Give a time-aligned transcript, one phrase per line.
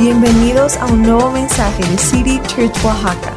[0.00, 3.36] Bienvenidos a un nuevo mensaje de City Church Oaxaca.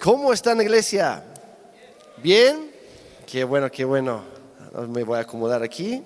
[0.00, 1.22] ¿Cómo están, iglesia?
[2.22, 2.70] ¿Bien?
[3.26, 4.24] Qué bueno, qué bueno.
[4.88, 6.02] Me voy a acomodar aquí,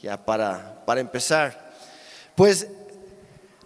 [0.00, 1.72] ya para, para empezar.
[2.36, 2.68] Pues,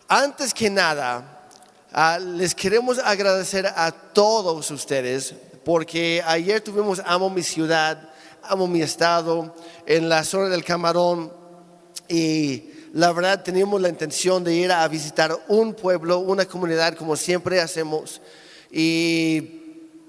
[0.09, 1.47] antes que nada,
[1.93, 8.09] ah, les queremos agradecer a todos ustedes, porque ayer tuvimos Amo mi ciudad,
[8.45, 9.55] Amo mi estado,
[9.85, 11.31] en la zona del Camarón,
[12.09, 17.17] y la verdad teníamos la intención de ir a visitar un pueblo, una comunidad como
[17.17, 18.21] siempre hacemos.
[18.71, 19.41] Y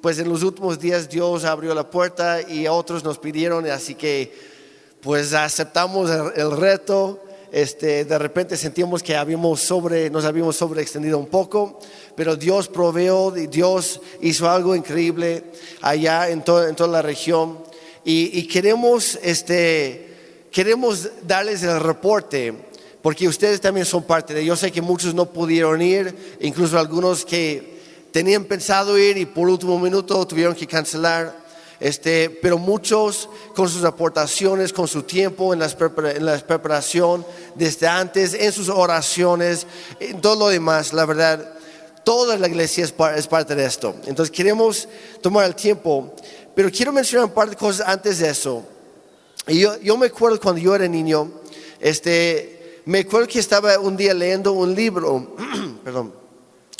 [0.01, 4.31] pues en los últimos días Dios abrió la puerta y otros nos pidieron, así que
[5.01, 7.23] pues aceptamos el, reto.
[7.51, 11.79] Este, de repente sentimos que habíamos sobre, nos habíamos sobreextendido un poco,
[12.15, 15.43] pero Dios proveó, Dios hizo algo increíble
[15.81, 17.59] allá en, en toda la región.
[18.05, 22.68] Y, y queremos, este, queremos darles el reporte
[23.01, 24.43] porque ustedes también son parte de.
[24.43, 27.79] Yo sé que muchos no pudieron ir, incluso algunos que
[28.11, 31.49] tenían pensado ir y por último minuto tuvieron que cancelar.
[31.79, 38.33] Este, pero muchos con sus aportaciones, con su tiempo en, en la preparación, desde antes,
[38.33, 39.65] en sus oraciones,
[40.01, 41.53] en todo lo demás, la verdad,
[42.03, 43.95] toda la iglesia es, es parte de esto.
[44.07, 44.89] Entonces queremos
[45.21, 46.13] tomar el tiempo,
[46.53, 48.65] pero quiero mencionar un par de cosas antes de eso.
[49.47, 51.31] Y yo, yo me acuerdo cuando yo era niño,
[51.79, 52.58] este,
[52.89, 55.35] me acuerdo que estaba un día leyendo un libro,
[55.83, 56.11] perdón,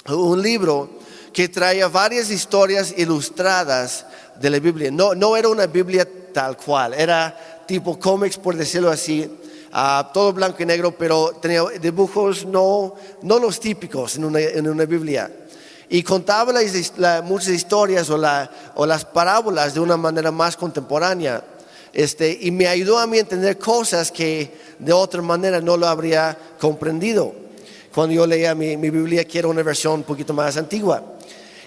[0.08, 0.90] un libro
[1.32, 4.08] que traía varias historias ilustradas
[4.42, 4.90] de la Biblia.
[4.90, 9.30] No, no era una Biblia tal cual, era tipo cómics, por decirlo así,
[9.72, 14.68] ah, todo blanco y negro, pero tenía dibujos no, no los típicos en una, en
[14.68, 15.32] una Biblia.
[15.90, 16.52] Y contaba
[17.22, 18.20] muchas historias o,
[18.74, 21.44] o las parábolas de una manera más contemporánea.
[21.94, 25.88] Este, y me ayudó a mí a entender cosas que de otra manera no lo
[25.88, 27.34] habría comprendido.
[27.94, 31.04] Cuando yo leía mi, Biblia, que era una versión un poquito más antigua.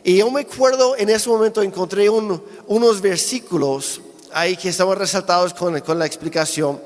[0.03, 4.01] Y yo me acuerdo, en ese momento encontré unos versículos
[4.33, 6.81] ahí que estaban resaltados con, con la explicación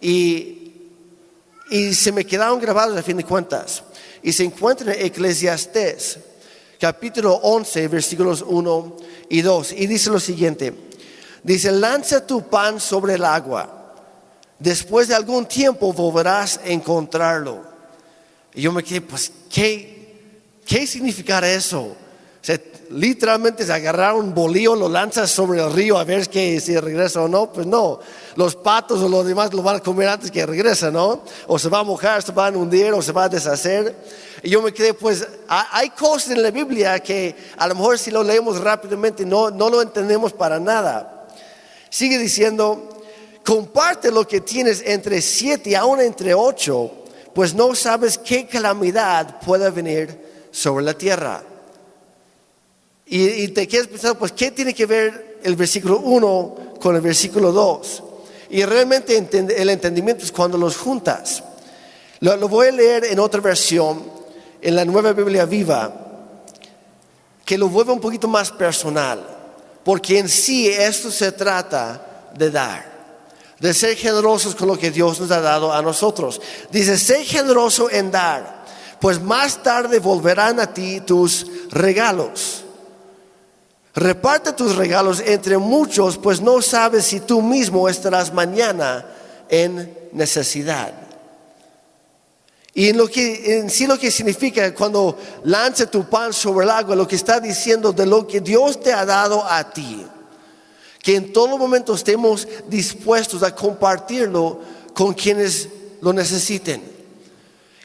[0.00, 0.72] y,
[1.70, 3.82] y se me quedaron grabados a fin de cuentas.
[4.22, 6.18] Y se encuentra en Eclesiastés,
[6.80, 8.96] capítulo 11, versículos 1
[9.28, 9.72] y 2.
[9.72, 10.72] Y dice lo siguiente.
[11.42, 13.75] Dice, lanza tu pan sobre el agua.
[14.58, 17.62] Después de algún tiempo volverás a encontrarlo.
[18.54, 20.22] Y yo me quedé, pues, ¿qué,
[20.64, 21.82] qué significa eso?
[21.82, 21.96] O
[22.90, 27.22] literalmente se agarrar un bolillo, lo lanzas sobre el río a ver que si regresa
[27.22, 27.52] o no.
[27.52, 28.00] Pues no,
[28.36, 31.22] los patos o los demás lo van a comer antes que regresa, ¿no?
[31.46, 33.94] O se va a mojar, se va a hundir o se va a deshacer.
[34.42, 38.10] Y yo me quedé, pues, hay cosas en la Biblia que a lo mejor si
[38.10, 41.26] lo leemos rápidamente no, no lo entendemos para nada.
[41.90, 42.95] Sigue diciendo,
[43.46, 46.90] comparte lo que tienes entre siete y aún entre ocho,
[47.32, 51.42] pues no sabes qué calamidad puede venir sobre la tierra.
[53.06, 57.52] Y, te quieres pensar, pues, ¿qué tiene que ver el versículo 1 con el versículo
[57.52, 58.02] 2?
[58.50, 61.42] Y realmente el entendimiento es cuando los juntas.
[62.20, 64.02] Lo, lo voy a leer en otra versión,
[64.60, 65.94] en la nueva Biblia viva,
[67.44, 69.36] que lo vuelve un poquito más personal
[69.86, 72.95] porque en sí esto se trata de dar,
[73.58, 76.40] de ser generosos con lo que Dios nos ha dado a nosotros.
[76.70, 78.64] Dice, sé generoso en dar,
[79.00, 82.64] pues más tarde volverán a ti tus regalos.
[83.94, 89.06] Reparte tus regalos entre muchos, pues no sabes si tú mismo estarás mañana
[89.48, 90.92] en necesidad.
[92.74, 96.70] Y en, lo que, en sí lo que significa cuando lanza tu pan sobre el
[96.70, 100.06] agua, lo que está diciendo de lo que Dios te ha dado a ti.
[101.06, 104.58] Que en todo momento estemos dispuestos a compartirlo
[104.92, 105.68] con quienes
[106.00, 106.82] lo necesiten.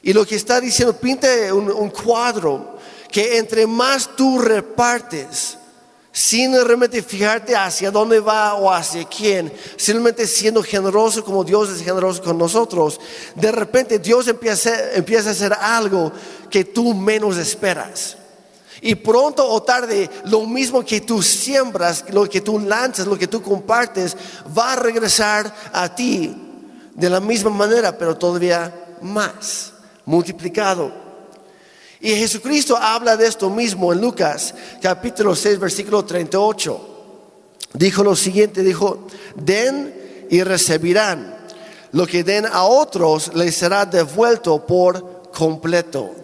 [0.02, 2.80] Y lo que está diciendo, pinta un cuadro
[3.12, 5.60] que entre más tú repartes,
[6.12, 11.84] sin realmente fijarte hacia dónde va o hacia quién, simplemente siendo generoso como Dios es
[11.84, 13.00] generoso con nosotros,
[13.36, 16.12] de repente Dios empieza, empieza a hacer algo
[16.50, 18.18] que tú menos esperas.
[18.82, 23.28] Y pronto o tarde, lo mismo que tú siembras, lo que tú lanzas, lo que
[23.28, 24.18] tú compartes,
[24.58, 26.36] va a regresar a ti
[26.96, 29.74] de la misma manera, pero todavía más,
[30.06, 30.92] multiplicado.
[32.00, 36.88] Y Jesucristo habla de esto mismo en Lucas capítulo 6 versículo 38.
[37.74, 41.38] Dijo lo siguiente, dijo, den y recibirán.
[41.92, 46.21] Lo que den a otros les será devuelto por completo.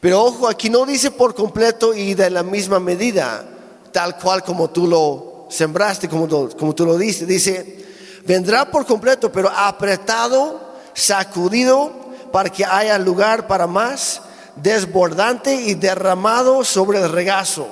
[0.00, 3.44] Pero ojo, aquí no dice por completo y de la misma medida,
[3.92, 6.26] tal cual como tú lo sembraste, como,
[6.74, 7.26] tú lo dices.
[7.26, 7.84] Dice,
[8.26, 10.60] vendrá por completo, pero apretado,
[10.94, 11.92] sacudido
[12.32, 14.20] para que haya lugar para más,
[14.56, 17.68] desbordante y derramado sobre el regazo.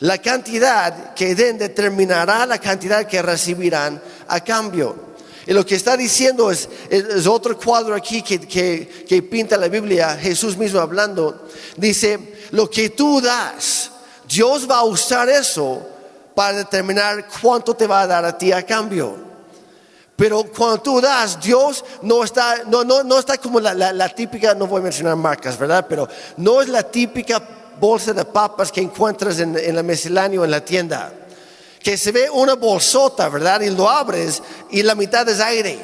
[0.00, 5.08] La cantidad que den determinará la cantidad que recibirán a cambio.
[5.48, 6.68] Y lo que está diciendo es,
[7.26, 11.46] otro cuadro aquí que, que, que pinta la Biblia, Jesús mismo hablando.
[11.74, 13.90] Dice, lo que tú das,
[14.28, 15.80] Dios va a usar eso
[16.34, 19.16] para determinar cuánto te va a dar a ti a cambio.
[20.16, 24.10] Pero cuando tú das, Dios no está, no, no, no está como la, la, la,
[24.10, 25.86] típica, no voy a mencionar marcas, ¿verdad?
[25.88, 26.06] Pero
[26.36, 27.40] no es la típica
[27.80, 31.10] bolsa de papas que encuentras en, en la miscelánea o en la tienda.
[31.82, 33.60] Que se ve una bolsota, ¿verdad?
[33.60, 35.78] Y lo abres y la mitad es aire.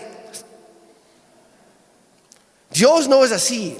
[2.71, 3.77] Dios no es así.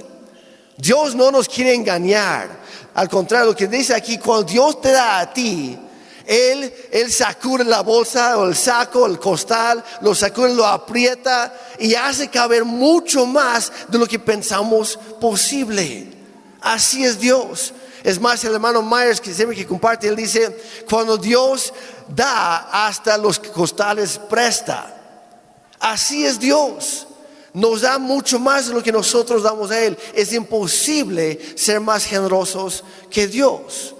[0.77, 2.49] Dios no nos quiere engañar.
[2.93, 5.77] Al contrario, lo que dice aquí, cuando Dios te da a ti,
[6.25, 11.93] él, él sacude la bolsa o el saco, el costal, lo sacude, lo aprieta y
[11.93, 16.07] hace caber mucho más de lo que pensamos posible.
[16.61, 17.73] Así es Dios.
[18.05, 20.55] Es más, el hermano Myers, que siempre que comparte, él dice,
[20.87, 21.73] cuando Dios
[22.07, 24.95] da, hasta los costales presta.
[25.79, 27.07] Así es Dios.
[27.53, 29.97] Nos da mucho más de lo que nosotros damos a Él.
[30.13, 33.95] Es imposible ser más generosos que Dios.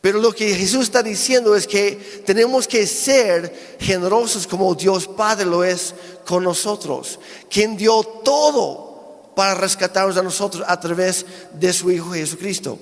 [0.00, 5.44] Pero lo que Jesús está diciendo es que tenemos que ser generosos como Dios Padre
[5.44, 5.94] lo es
[6.24, 7.18] con nosotros,
[7.50, 8.85] quien dio todo
[9.36, 12.78] para rescatarnos a nosotros a través de su Hijo Jesucristo.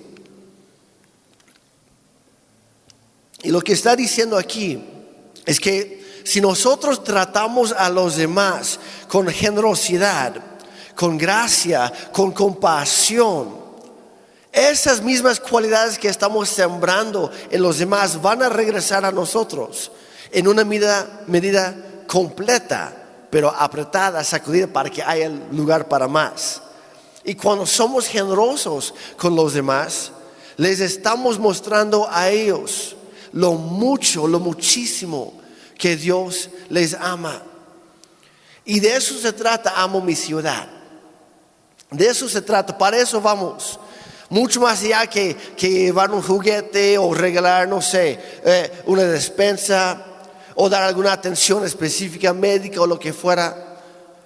[3.42, 4.80] Y lo que está diciendo aquí
[5.44, 8.78] es que si nosotros tratamos a los demás
[9.08, 10.36] con generosidad,
[10.94, 13.58] con gracia, con compasión,
[14.52, 19.90] esas mismas cualidades que estamos sembrando en los demás van a regresar a nosotros
[20.30, 21.74] en una medida, medida
[22.06, 23.03] completa,
[23.34, 26.62] pero apretada, sacudida para que haya lugar para más.
[27.24, 30.12] Y cuando somos generosos con los demás,
[30.56, 32.94] les estamos mostrando a ellos
[33.32, 35.34] lo mucho, lo muchísimo
[35.76, 37.42] que Dios les ama.
[38.64, 40.68] Y de eso se trata, amo mi ciudad.
[41.90, 43.80] De eso se trata, para eso vamos.
[44.28, 50.13] Mucho más allá que, llevar un juguete o regalar, no sé, eh, una despensa
[50.54, 53.74] o dar alguna atención específica médica o lo que fuera,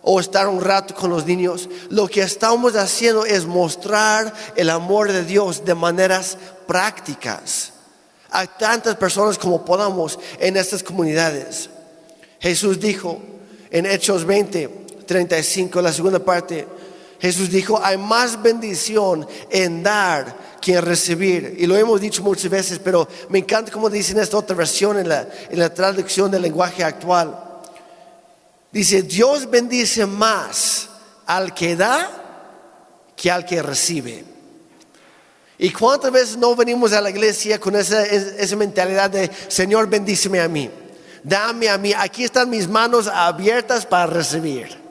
[0.02, 1.68] o estar un rato con los niños.
[1.90, 7.72] Lo que estamos haciendo es mostrar el amor de Dios de maneras prácticas
[8.30, 11.70] a tantas personas como podamos en estas comunidades.
[12.40, 13.20] Jesús dijo
[13.70, 16.66] en Hechos 20, 35, la segunda parte,
[17.20, 21.56] Jesús dijo, hay más bendición en dar que recibir.
[21.58, 24.98] Y lo hemos dicho muchas veces, pero me encanta como dice en esta otra versión,
[24.98, 27.38] en la, en la traducción del lenguaje actual.
[28.70, 30.88] Dice, Dios bendice más
[31.26, 32.10] al que da
[33.16, 34.24] que al que recibe.
[35.58, 40.40] ¿Y cuántas veces no venimos a la iglesia con esa, esa mentalidad de, Señor, bendíceme
[40.40, 40.70] a mí?
[41.24, 44.87] Dame a mí, aquí están mis manos abiertas para recibir.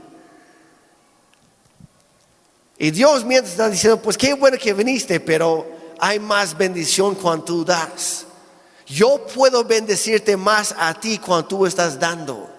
[2.78, 5.66] Y Dios mientras está diciendo, pues qué bueno que viniste, pero
[6.00, 8.26] hay más bendición cuando tú das.
[8.86, 12.50] Yo puedo bendecirte más a ti cuando tú estás dando.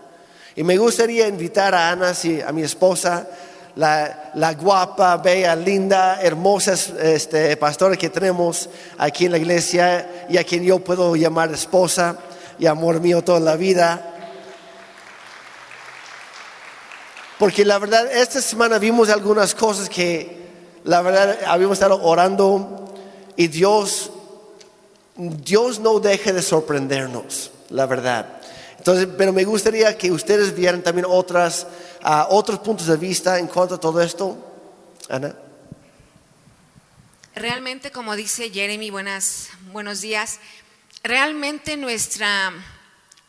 [0.56, 2.12] Y me gustaría invitar a Ana,
[2.46, 3.28] a mi esposa,
[3.76, 10.36] la, la, guapa, bella, linda, hermosa este, pastora que tenemos aquí en la iglesia y
[10.36, 12.18] a quien yo puedo llamar esposa
[12.58, 14.17] y amor mío toda la vida.
[17.38, 20.36] Porque la verdad, esta semana vimos algunas cosas que
[20.84, 22.94] la verdad habíamos estado orando
[23.36, 24.10] y Dios,
[25.16, 28.40] Dios no deje de sorprendernos, la verdad.
[28.78, 31.66] Entonces, pero me gustaría que ustedes vieran también otras,
[32.04, 34.36] uh, otros puntos de vista en cuanto a todo esto.
[35.08, 35.34] Ana.
[37.34, 40.40] Realmente, como dice Jeremy, buenas, buenos días.
[41.04, 42.52] Realmente nuestra,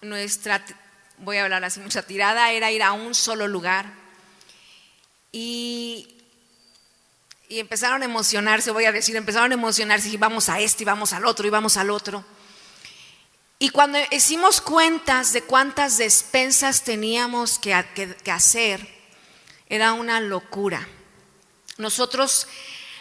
[0.02, 0.64] nuestra,
[1.20, 3.94] voy a hablar así, nuestra tirada era ir a un solo lugar
[5.32, 6.16] y,
[7.50, 11.14] empezaron a emocionarse, voy a decir, empezaron a emocionarse y vamos a este y vamos
[11.14, 12.24] al otro y vamos al otro.
[13.58, 18.88] Y cuando hicimos cuentas de cuántas despensas teníamos que, hacer,
[19.68, 20.88] era una locura.
[21.78, 22.48] Nosotros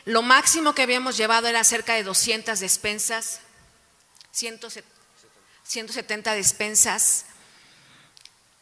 [0.05, 3.41] lo máximo que habíamos llevado era cerca de 200 despensas,
[4.33, 7.27] 170 despensas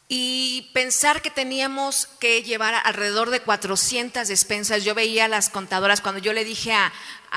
[0.08, 4.84] y pensar que teníamos que llevar alrededor de 400 despensas.
[4.84, 6.92] Yo veía las contadoras cuando yo le dije a,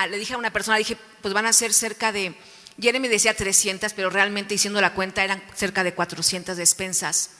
[0.07, 2.35] le dije a una persona, dije, pues van a ser cerca de,
[2.79, 7.31] Jeremy decía 300, pero realmente diciendo la cuenta eran cerca de 400 despensas.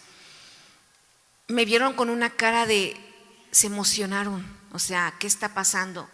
[1.47, 2.97] Me vieron con una cara de,
[3.51, 6.09] se emocionaron, o sea, ¿qué está pasando?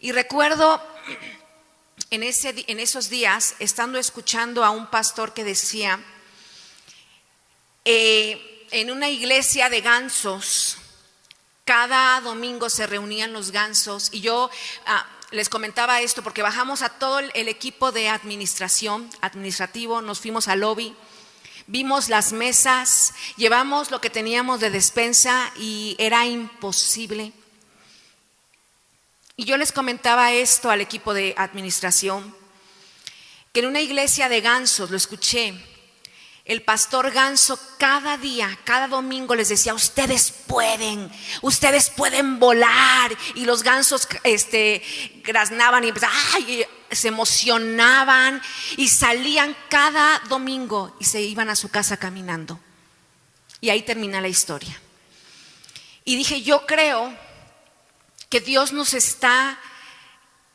[0.00, 0.82] Y recuerdo
[2.10, 6.00] en, ese, en esos días, estando escuchando a un pastor que decía,
[7.84, 10.78] eh, en una iglesia de gansos,
[11.64, 14.50] cada domingo se reunían los gansos y yo
[14.86, 20.48] ah, les comentaba esto porque bajamos a todo el equipo de administración, administrativo, nos fuimos
[20.48, 20.94] al lobby,
[21.66, 27.32] vimos las mesas, llevamos lo que teníamos de despensa y era imposible.
[29.36, 32.34] Y yo les comentaba esto al equipo de administración,
[33.52, 35.54] que en una iglesia de gansos, lo escuché,
[36.44, 41.10] el pastor Ganso cada día, cada domingo les decía, ustedes pueden,
[41.40, 43.16] ustedes pueden volar.
[43.34, 44.82] Y los gansos este,
[45.24, 45.92] graznaban y
[46.90, 48.42] se emocionaban
[48.76, 52.60] y salían cada domingo y se iban a su casa caminando.
[53.62, 54.78] Y ahí termina la historia.
[56.04, 57.16] Y dije, yo creo
[58.28, 59.58] que Dios nos está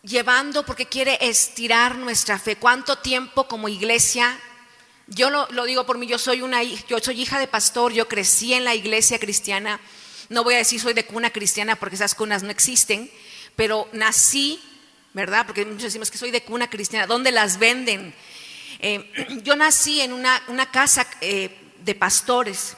[0.03, 2.57] llevando porque quiere estirar nuestra fe.
[2.57, 4.39] ¿Cuánto tiempo como iglesia
[5.09, 8.53] yo lo, digo por mí, yo soy una yo soy hija de pastor, yo crecí
[8.53, 9.79] en la iglesia cristiana.
[10.29, 13.09] No voy a decir soy de cuna cristiana porque esas cunas no existen,
[13.55, 14.61] pero nací,
[15.13, 15.45] ¿verdad?
[15.45, 17.07] Porque muchos decimos que soy de cuna cristiana.
[17.07, 18.13] ¿Dónde las venden?
[18.79, 22.75] Eh, yo nací en una, casa eh, de pastores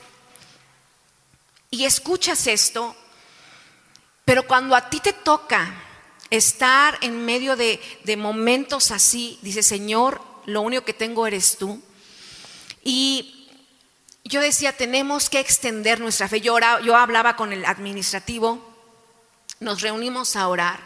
[1.69, 2.95] y escuchas esto,
[4.23, 5.73] pero cuando a ti te toca
[6.29, 11.81] estar en medio de, de momentos así, dice Señor, lo único que tengo eres tú.
[12.83, 13.47] Y
[14.23, 16.41] yo decía, tenemos que extender nuestra fe.
[16.41, 18.65] Yo, hablaba con el administrativo,
[19.59, 20.79] nos reunimos a orar.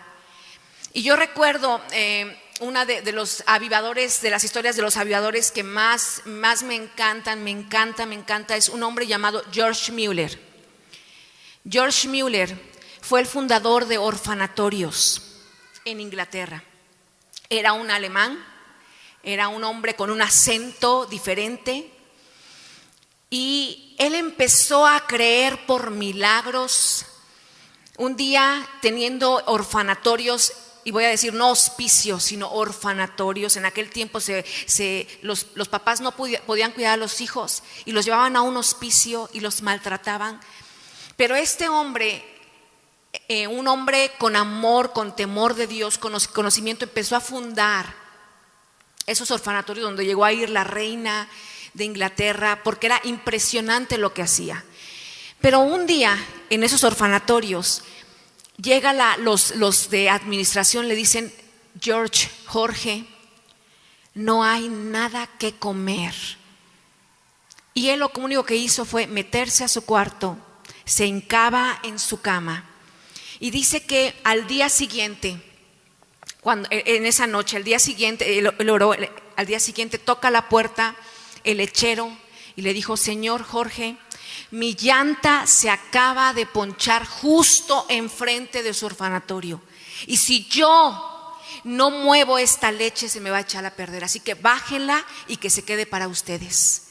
[0.94, 5.64] Y yo recuerdo eh, una de, los avivadores, de las historias de los avivadores que
[5.64, 10.40] más, más me encantan, me encanta, me encanta, es un hombre llamado George Mueller.
[11.70, 12.58] George Mueller
[13.02, 15.22] fue el fundador de orfanatorios
[15.84, 16.64] en Inglaterra.
[17.50, 18.44] Era un alemán
[19.26, 21.92] era un hombre con un acento diferente.
[23.30, 27.08] Y él empezó a creer por milagros.
[27.98, 30.54] Un día teniendo orfanatorios,
[30.84, 33.58] y voy a decir no hospicios, sino orfanatorios.
[33.58, 34.20] En aquel tiempo
[35.24, 39.40] los, papás no podían cuidar a los hijos y los llevaban a un hospicio y
[39.40, 40.40] los maltrataban.
[41.18, 42.24] Pero este hombre,
[43.28, 48.05] eh, un hombre con amor, con temor de Dios, con conocimiento, empezó a fundar
[49.06, 51.28] esos orfanatorios donde llegó a ir la reina
[51.74, 54.64] de Inglaterra, porque era impresionante lo que hacía.
[55.42, 56.18] Pero un día
[56.50, 57.84] en esos orfanatorios
[58.58, 61.34] llega los, los de administración, le dicen,
[61.80, 63.06] George, Jorge,
[64.14, 66.16] no hay nada que comer.
[67.74, 70.38] Y él lo único que hizo fue meterse a su cuarto,
[70.86, 72.64] se hincaba en su cama
[73.40, 75.42] y dice que al día siguiente
[76.46, 78.94] cuando, en esa noche, al día siguiente, oró,
[79.36, 80.96] al día siguiente toca la puerta
[81.44, 82.16] el lechero
[82.56, 83.98] y le dijo, Señor Jorge,
[84.52, 89.60] mi llanta se acaba de ponchar justo enfrente de su orfanatorio.
[90.06, 94.04] Y si yo no muevo esta leche, se me va a echar a perder.
[94.04, 96.90] Así que bájenla y que se quede para ustedes.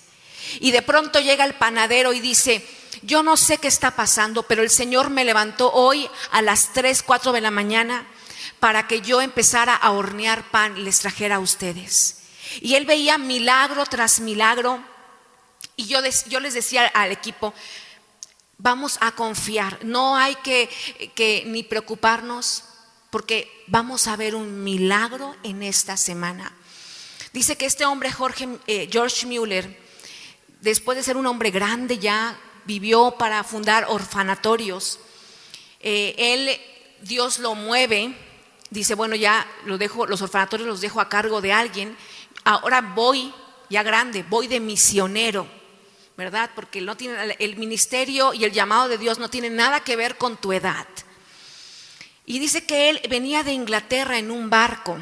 [0.58, 2.66] Y de pronto llega el panadero y dice,
[3.02, 7.04] yo no sé qué está pasando, pero el Señor me levantó hoy a las 3,
[7.04, 8.08] 4 de la mañana
[8.64, 12.22] para que yo empezara a hornear pan y les trajera a ustedes.
[12.62, 14.82] Y él veía milagro tras milagro.
[15.76, 17.52] Y yo, les decía al equipo,
[18.56, 20.70] vamos a confiar, no hay que,
[21.14, 22.64] que, ni preocuparnos
[23.10, 26.50] porque vamos a ver un milagro en esta semana.
[27.34, 29.78] Dice que este hombre, Jorge, eh, George Mueller,
[30.62, 35.00] después de ser un hombre grande ya, vivió para fundar orfanatorios.
[35.80, 36.58] Eh, él,
[37.02, 38.16] Dios lo mueve
[38.70, 41.96] dice, bueno, ya lo dejo, los orfanatorios los dejo a cargo de alguien,
[42.44, 43.32] ahora voy,
[43.70, 45.46] ya grande, voy de misionero,
[46.16, 46.50] ¿verdad?
[46.54, 50.16] Porque no tiene, el ministerio y el llamado de Dios no tiene nada que ver
[50.16, 50.86] con tu edad.
[52.26, 54.98] Y dice que él venía de Inglaterra en un barco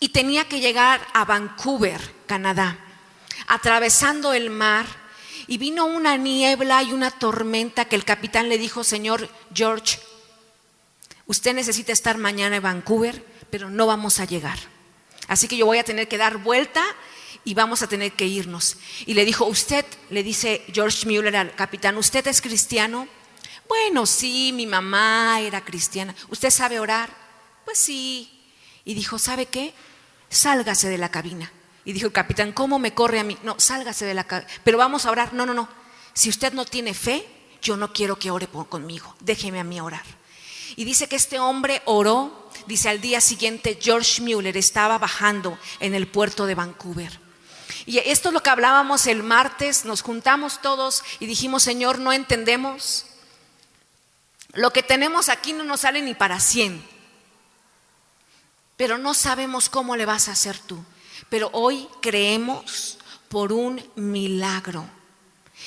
[0.00, 2.78] y tenía que llegar a Vancouver, Canadá,
[3.46, 4.86] atravesando el mar.
[5.46, 9.98] Y vino una niebla y una tormenta que el capitán le dijo, Señor George,
[11.32, 14.58] usted necesita estar mañana en Vancouver, pero no vamos a llegar.
[15.28, 16.84] Así que yo voy a tener que dar vuelta
[17.42, 18.76] y vamos a tener que irnos.
[19.06, 23.08] Y le dijo, usted, le dice George Mueller al capitán, ¿usted es cristiano?
[23.66, 26.14] Bueno, sí, mi mamá era cristiana.
[26.28, 27.08] ¿Usted sabe orar?
[27.64, 28.30] Pues sí.
[28.84, 29.72] Y dijo, ¿sabe qué?
[30.28, 31.50] Sálgase de la cabina.
[31.86, 33.38] Y dijo el capitán, ¿cómo me corre a mí?
[33.42, 34.50] No, sálgase de la cabina.
[34.64, 35.32] Pero vamos a orar.
[35.32, 35.68] No, no, no.
[36.12, 37.26] Si usted no tiene fe,
[37.62, 40.04] yo no quiero que ore conmigo, déjeme a mí orar.
[40.76, 45.94] Y dice que este hombre oró, dice al día siguiente George Mueller estaba bajando en
[45.94, 47.20] el puerto de Vancouver.
[47.86, 52.12] Y esto es lo que hablábamos el martes, nos juntamos todos y dijimos, Señor, no
[52.12, 53.06] entendemos.
[54.52, 56.84] Lo que tenemos aquí no nos sale ni para 100,
[58.76, 60.84] pero no sabemos cómo le vas a hacer tú.
[61.28, 62.98] Pero hoy creemos
[63.28, 64.86] por un milagro.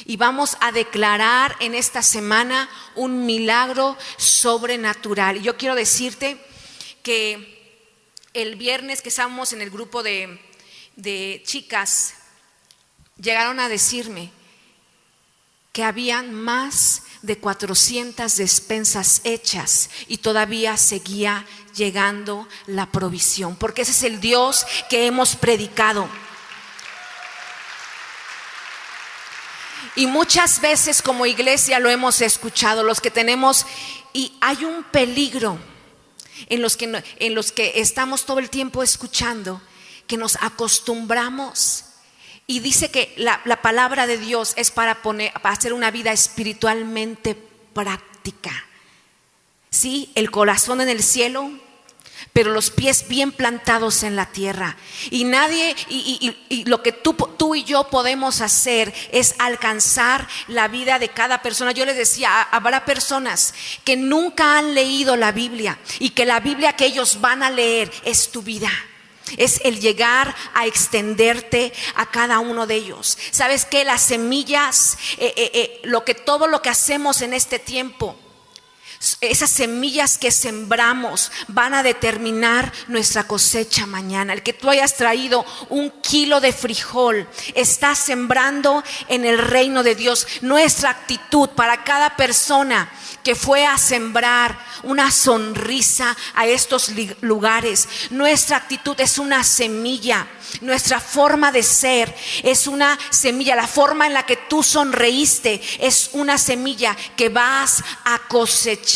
[0.04, 5.42] Y vamos a declarar en esta semana un milagro sobrenatural.
[5.42, 6.38] Yo quiero decirte
[7.02, 7.56] que
[8.34, 10.40] el viernes que estábamos en el grupo de,
[10.96, 12.16] de chicas,
[13.18, 14.32] llegaron a decirme
[15.72, 23.92] que habían más de 400 despensas hechas y todavía seguía llegando la provisión, porque ese
[23.92, 26.08] es el Dios que hemos predicado.
[29.96, 33.66] Y muchas veces como iglesia lo hemos escuchado, los que tenemos,
[34.14, 35.58] y hay un peligro
[36.48, 39.62] en los que, en los que estamos todo el tiempo escuchando,
[40.08, 41.86] que nos acostumbramos.
[42.48, 46.12] Y dice que la, la palabra de Dios es para, poner, para hacer una vida
[46.12, 47.36] espiritualmente
[47.74, 48.66] práctica.
[49.70, 50.12] ¿Sí?
[50.16, 51.52] El corazón en el cielo,
[52.36, 54.75] pero los pies bien plantados en la tierra.
[55.10, 61.00] Y nadie, y, lo que tú, tú, y yo podemos hacer es alcanzar la vida
[61.00, 61.72] de cada persona.
[61.72, 63.54] Yo les decía, habrá personas
[63.86, 67.89] que nunca han leído la Biblia y que la Biblia que ellos van a leer
[68.04, 68.70] es tu vida.
[69.38, 73.18] Es el llegar a extenderte a cada uno de ellos.
[73.32, 73.86] ¿Sabes qué?
[73.86, 78.20] Las semillas, eh, eh, eh, lo que todo lo que hacemos en este tiempo,
[79.22, 84.34] esas semillas que sembramos van a determinar nuestra cosecha mañana.
[84.34, 89.96] El que tú hayas traído un kilo de frijol está sembrando en el reino de
[89.96, 90.28] Dios.
[90.42, 92.92] Nuestra actitud para cada persona
[93.24, 97.88] que fue a sembrar una sonrisa a estos lugares.
[98.12, 100.27] Nuestra actitud es una semilla.
[100.62, 103.56] Nuestra forma de ser es una semilla.
[103.56, 108.95] La forma en la que tú sonreíste es una semilla que vas a cosechar.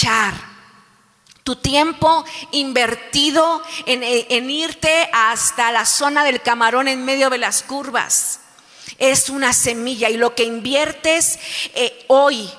[1.44, 8.42] Tu tiempo invertido en, irte hasta la zona del camarón en medio de las curvas
[8.98, 11.40] es una semilla y lo que inviertes
[11.74, 12.50] eh, hoy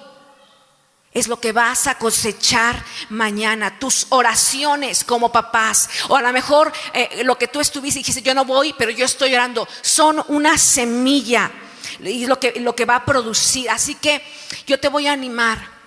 [1.13, 3.79] es lo que vas a cosechar mañana.
[3.79, 5.91] Tus oraciones como papás.
[6.09, 8.91] O a lo mejor eh, lo que tú estuviste y dijiste, yo no voy, pero
[8.91, 9.67] yo estoy orando.
[9.83, 11.51] Son una semilla.
[12.01, 13.69] Y lo que, lo que va a producir.
[13.71, 14.23] Así que
[14.67, 15.80] yo te voy a animar.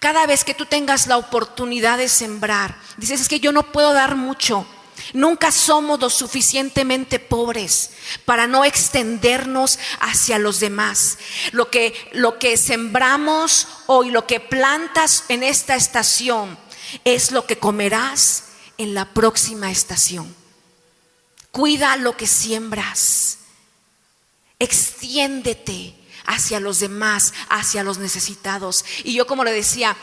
[0.00, 3.92] Cada vez que tú tengas la oportunidad de sembrar, dices, es que yo no puedo
[3.92, 4.66] dar mucho.
[5.12, 7.90] Nunca somos lo suficientemente pobres
[8.24, 11.18] para no extendernos hacia los demás.
[11.52, 16.58] Lo que, lo que sembramos hoy, lo que plantas en esta estación,
[17.04, 18.44] es lo que comerás
[18.78, 20.34] en la próxima estación.
[21.50, 23.38] Cuida lo que siembras.
[24.58, 28.84] Extiéndete hacia los demás, hacia los necesitados.
[29.04, 29.96] Y yo como le decía,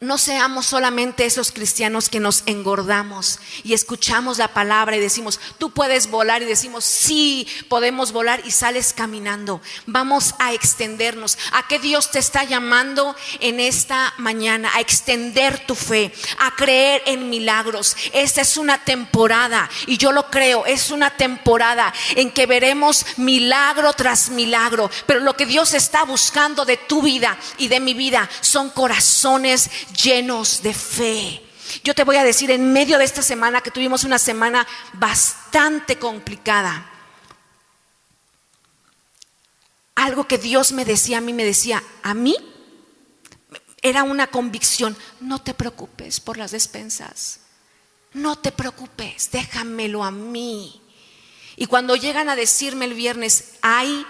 [0.00, 5.70] no seamos solamente esos cristianos que nos engordamos y escuchamos la palabra y decimos, tú
[5.70, 9.60] puedes volar y decimos, sí, podemos volar y sales caminando.
[9.86, 11.38] Vamos a extendernos.
[11.52, 14.70] ¿A qué Dios te está llamando en esta mañana?
[14.74, 17.96] A extender tu fe, a creer en milagros.
[18.12, 23.92] Esta es una temporada y yo lo creo, es una temporada en que veremos milagro
[23.94, 24.90] tras milagro.
[25.06, 29.70] Pero lo que Dios está buscando de tu vida y de mi vida son corazones
[29.92, 31.42] llenos de fe.
[31.82, 35.98] Yo te voy a decir, en medio de esta semana, que tuvimos una semana bastante
[35.98, 36.90] complicada,
[39.94, 42.36] algo que Dios me decía a mí, me decía, a mí
[43.82, 47.40] era una convicción, no te preocupes por las despensas,
[48.12, 50.82] no te preocupes, déjamelo a mí.
[51.56, 54.06] Y cuando llegan a decirme el viernes, hay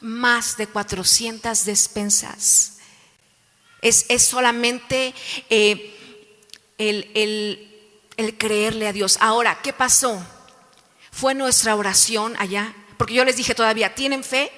[0.00, 2.78] más de 400 despensas
[3.82, 5.12] es, solamente
[5.50, 5.94] eh,
[6.78, 9.18] el, creerle a Dios.
[9.20, 10.24] Ahora, ¿qué pasó?
[11.10, 14.50] Fue nuestra oración allá, porque yo les dije todavía, ¿tienen fe?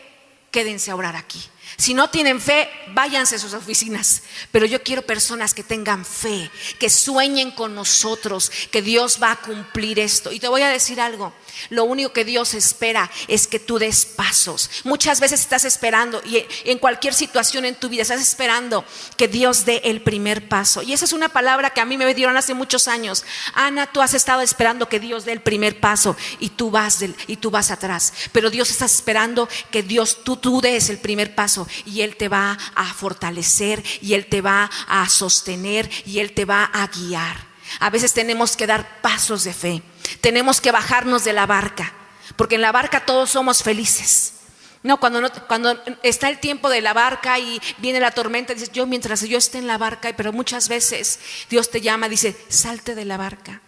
[0.51, 1.43] Quédense a orar aquí.
[1.77, 4.23] Si no tienen fe, váyanse a sus oficinas.
[4.53, 9.41] Pero yo quiero personas que tengan fe, que sueñen con nosotros, que Dios va a
[9.41, 10.31] cumplir esto.
[10.31, 11.33] Y te voy a decir algo.
[11.71, 14.71] Lo único que Dios espera es que tú des pasos.
[14.85, 18.85] Muchas veces estás esperando y en cualquier situación en tu vida estás esperando
[19.17, 20.83] que Dios dé el primer paso.
[20.83, 23.25] Y esa es una palabra que a mí me dieron hace muchos años.
[23.55, 27.37] Ana, tú has estado esperando que Dios dé el primer paso y tú vas y
[27.37, 28.13] tú vas atrás.
[28.33, 32.29] Pero Dios está esperando que Dios tú, tú des el primer paso y Él te
[32.29, 37.55] va a fortalecer y Él te va a sostener y Él te va a guiar.
[37.81, 39.83] A veces tenemos que dar pasos de fe,
[40.21, 41.93] tenemos que bajarnos de la barca,
[42.37, 44.35] porque en la barca todos somos felices.
[44.83, 48.87] No, cuando, cuando está el tiempo de la barca y viene la tormenta, dices, yo
[48.87, 53.07] mientras yo esté en la barca, pero muchas veces Dios te llama, dice, salte de
[53.07, 53.63] la barca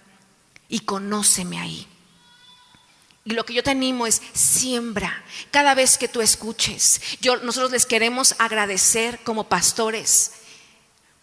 [0.69, 1.89] y conóceme ahí.
[3.25, 5.25] Y lo que yo te animo es siembra.
[5.51, 10.33] Cada vez que tú escuches, yo, nosotros les queremos agradecer como pastores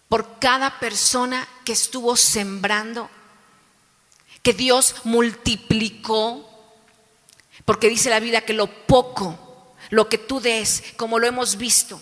[0.08, 3.08] por cada persona que estuvo sembrando,
[4.44, 6.48] que Dios multiplicó,
[7.64, 11.98] porque dice la Biblia que lo poco, lo que tú des, como lo hemos visto,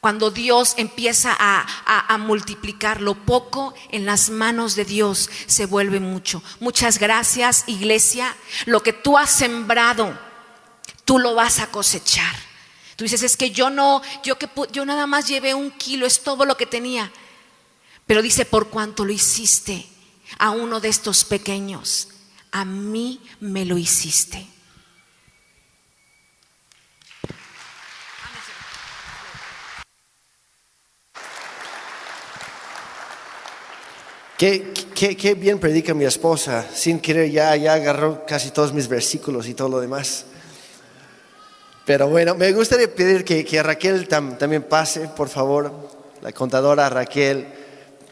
[0.00, 6.42] cuando Dios empieza a, multiplicar lo poco en las manos de Dios, se vuelve mucho.
[6.58, 8.34] Muchas gracias, iglesia.
[8.66, 10.18] Lo que tú has sembrado,
[11.04, 12.34] tú lo vas a cosechar.
[12.96, 16.22] Tú dices, es que yo no, yo, que, yo nada más llevé un kilo, es
[16.22, 17.12] todo lo que tenía.
[18.06, 19.86] Pero dice, por cuanto lo hiciste
[20.38, 22.08] a uno de estos pequeños,
[22.52, 24.46] a mí me lo hiciste.
[34.40, 36.66] Qué, bien predica mi esposa.
[36.72, 40.24] Sin querer ya, ya agarró casi todos mis versículos y todo lo demás.
[41.84, 45.90] Pero bueno, me gustaría pedir que, que Raquel también pase, por favor,
[46.22, 47.48] la contadora Raquel,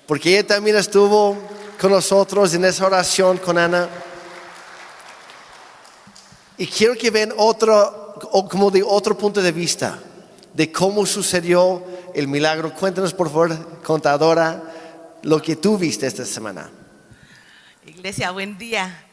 [0.06, 1.34] porque ella también estuvo
[1.78, 3.88] con nosotros en esa oración con Ana.
[6.56, 8.16] Y quiero que vean otro,
[8.50, 9.98] como de otro punto de vista
[10.52, 12.74] de cómo sucedió el milagro.
[12.74, 14.60] Cuéntanos, por favor, contadora
[15.22, 16.68] lo que tú viste esta semana.
[17.86, 19.04] Iglesia, buen día.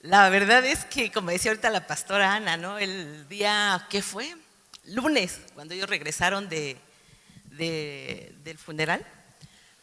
[0.00, 2.78] La verdad es que, como decía ahorita la pastora Ana, ¿no?
[2.78, 4.34] El día, ¿qué fue?
[4.84, 6.76] Lunes, cuando ellos regresaron de,
[7.50, 9.04] del funeral.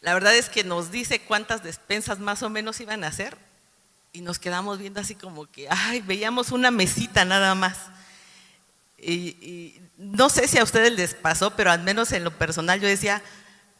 [0.00, 3.36] La verdad es que nos dice cuántas despensas más o menos iban a hacer
[4.12, 7.78] y nos quedamos viendo así como que, ay, veíamos una mesita nada más.
[8.98, 12.88] y, no sé si a ustedes les pasó, pero al menos en lo personal yo
[12.88, 13.22] decía,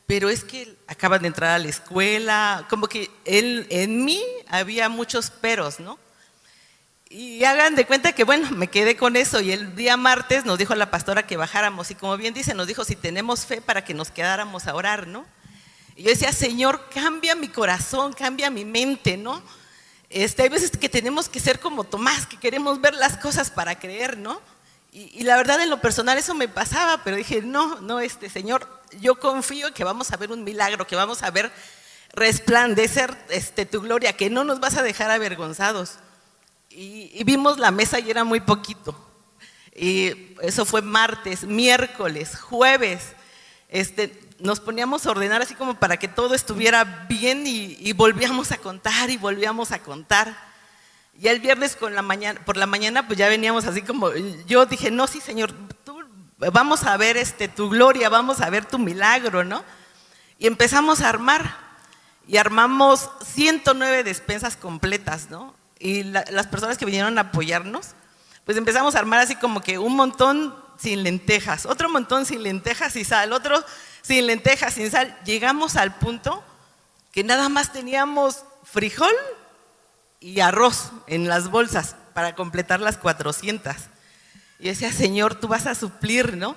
[0.07, 5.31] pero es que acaban de entrar a la escuela, como que en mí había muchos
[5.31, 5.99] peros, ¿no?
[7.09, 10.59] Y hagan de cuenta que, bueno, me quedé con eso y el día martes nos
[10.59, 13.83] dijo la pastora que bajáramos y como bien dice, nos dijo si tenemos fe para
[13.83, 15.25] que nos quedáramos a orar, ¿no?
[16.01, 19.43] Y yo decía, Señor, cambia mi corazón, cambia mi mente, ¿no?
[20.09, 23.79] Este, hay veces que tenemos que ser como Tomás, que queremos ver las cosas para
[23.79, 24.41] creer, ¿no?
[24.93, 28.67] Y, la verdad en lo personal eso me pasaba, pero dije, no, no, este Señor,
[28.99, 31.53] yo confío que vamos a ver un milagro, que vamos a ver
[32.15, 35.97] resplandecer este, tu gloria, que no nos vas a dejar avergonzados.
[36.71, 38.97] Y, vimos la mesa y era muy poquito.
[39.77, 43.03] Y eso fue martes, miércoles, jueves.
[43.69, 48.53] Este, nos poníamos a ordenar así como para que todo estuviera bien y, y volvíamos
[48.53, 50.37] a contar y volvíamos a contar.
[51.18, 54.11] Ya el viernes con la mañana, por la mañana, pues ya veníamos así como,
[54.46, 55.53] yo dije, no, sí, Señor,
[56.38, 59.62] vamos a ver este, tu gloria, vamos a ver tu milagro, ¿no?
[60.38, 61.55] Y empezamos a armar,
[62.26, 65.55] y armamos 109 despensas completas, ¿no?
[65.79, 67.88] Y las personas que vinieron a apoyarnos,
[68.44, 72.96] pues empezamos a armar así como que un montón sin lentejas, otro montón sin lentejas
[72.96, 73.62] y sal, otro
[74.03, 75.17] sin lentejas, sin sal.
[75.25, 76.45] Llegamos al punto
[77.13, 79.15] que nada más teníamos frijol
[80.21, 83.75] y arroz en las bolsas para completar las 400.
[84.59, 86.55] Y decía, Señor, tú vas a suplir, ¿no?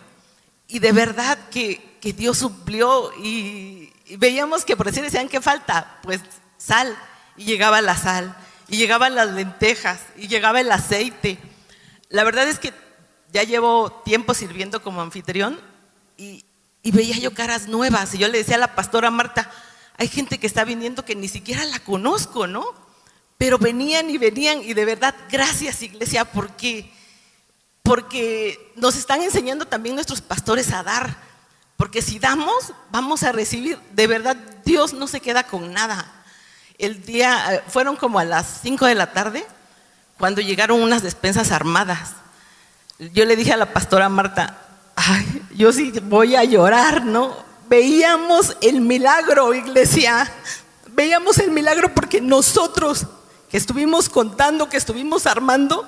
[0.67, 5.99] Y de verdad que, que Dios suplió y, veíamos que por decir decían, ¿qué falta?
[6.03, 6.21] Pues
[6.57, 6.97] sal.
[7.37, 8.35] Y llegaba la sal,
[8.67, 11.39] y llegaban las lentejas, y llegaba el aceite.
[12.09, 12.71] La verdad es que
[13.31, 15.59] ya llevo tiempo sirviendo como anfitrión
[16.15, 16.45] y,
[16.83, 18.13] y veía yo caras nuevas.
[18.13, 19.49] Y yo le decía a la pastora Marta,
[19.97, 22.65] hay gente que está viniendo que ni siquiera la conozco, ¿no?
[23.37, 26.91] Pero venían y venían y de verdad, gracias iglesia, porque,
[27.81, 31.33] porque nos están enseñando también nuestros pastores a dar.
[31.77, 33.79] Porque si damos, vamos a recibir.
[33.93, 36.23] De verdad, Dios no se queda con nada.
[36.77, 39.45] El día, eh, fueron como a las 5 de la tarde,
[40.17, 42.11] cuando llegaron unas despensas armadas.
[42.99, 44.62] Yo le dije a la pastora Marta,
[44.95, 47.35] ay, yo sí voy a llorar, ¿no?
[47.67, 50.31] Veíamos el milagro, iglesia.
[50.87, 53.07] Veíamos el milagro porque nosotros
[53.49, 55.87] que estuvimos contando, que estuvimos armando,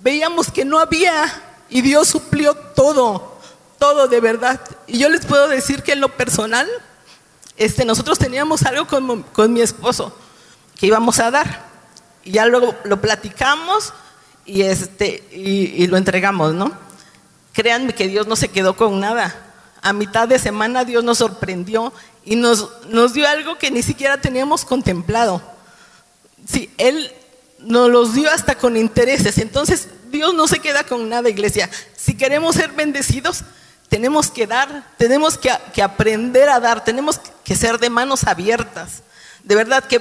[0.00, 3.38] veíamos que no había y Dios suplió todo,
[3.78, 4.60] todo de verdad.
[4.86, 6.68] Y yo les puedo decir que en lo personal,
[7.56, 10.14] este, nosotros teníamos algo con, con mi esposo
[10.78, 11.66] que íbamos a dar.
[12.24, 13.92] Y ya luego lo platicamos
[14.44, 16.72] y, este, y, lo entregamos, ¿no?
[17.58, 19.34] Créanme que Dios no se quedó con nada.
[19.82, 21.92] A mitad de semana Dios nos sorprendió
[22.24, 25.42] y nos, nos dio algo que ni siquiera teníamos contemplado.
[26.46, 27.12] Sí, Él
[27.58, 29.38] nos los dio hasta con intereses.
[29.38, 31.68] Entonces, Dios no se queda con nada, iglesia.
[31.96, 33.42] Si queremos ser bendecidos,
[33.88, 39.02] tenemos que dar, tenemos que, que aprender a dar, tenemos que ser de manos abiertas.
[39.42, 40.00] De verdad que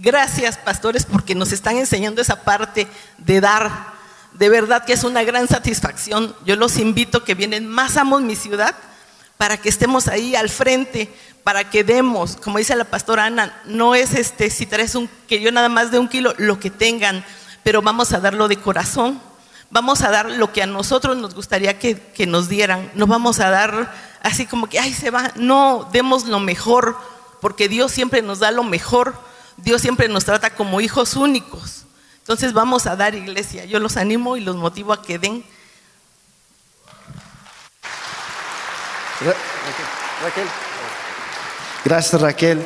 [0.00, 3.99] gracias, pastores, porque nos están enseñando esa parte de dar.
[4.32, 6.34] De verdad que es una gran satisfacción.
[6.44, 8.74] Yo los invito que vienen más amos mi ciudad
[9.36, 11.12] para que estemos ahí al frente,
[11.44, 15.40] para que demos, como dice la pastora Ana, no es este si traes un que
[15.40, 17.24] yo nada más de un kilo, lo que tengan,
[17.62, 19.20] pero vamos a darlo de corazón.
[19.72, 22.90] Vamos a dar lo que a nosotros nos gustaría que, que nos dieran.
[22.94, 25.32] No vamos a dar así como que, ay, se va.
[25.36, 26.98] No, demos lo mejor,
[27.40, 29.14] porque Dios siempre nos da lo mejor.
[29.56, 31.84] Dios siempre nos trata como hijos únicos.
[32.30, 33.64] Entonces vamos a dar iglesia.
[33.64, 35.42] Yo los animo y los motivo a que den.
[39.20, 39.34] Ra-
[40.22, 40.44] Raquel.
[41.84, 42.62] Gracias, Raquel.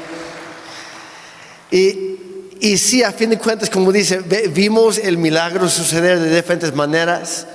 [1.70, 2.18] Y,
[2.60, 4.18] y sí, a fin de cuentas, como dice,
[4.50, 7.46] vimos el milagro suceder de diferentes maneras,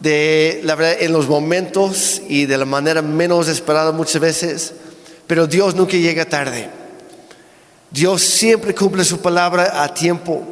[0.00, 4.74] de la verdad, en los momentos y de la manera menos esperada muchas veces,
[5.26, 6.68] pero Dios nunca llega tarde.
[7.90, 10.50] Dios siempre cumple su palabra a tiempo.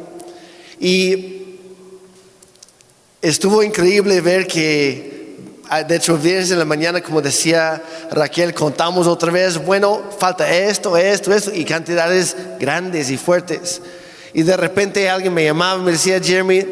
[0.83, 1.59] Y
[3.21, 5.37] estuvo increíble ver que,
[5.69, 10.53] ah, de hecho, viernes en la mañana, como decía Raquel, contamos otra vez, bueno, falta
[10.53, 13.81] esto, esto, esto, y cantidades grandes y fuertes.
[14.33, 16.65] Y de repente alguien me llamaba y me decía, Jeremy,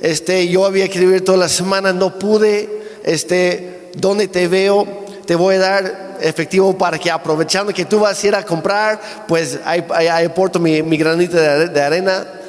[0.00, 2.66] este, yo había que vivir toda la semana, no pude,
[3.04, 5.04] este, ¿dónde te veo?
[5.26, 8.98] Te voy a dar efectivo para que aprovechando que tú vas a ir a comprar,
[9.28, 9.84] pues ahí,
[10.24, 12.39] aporto mi, mi granito de arena.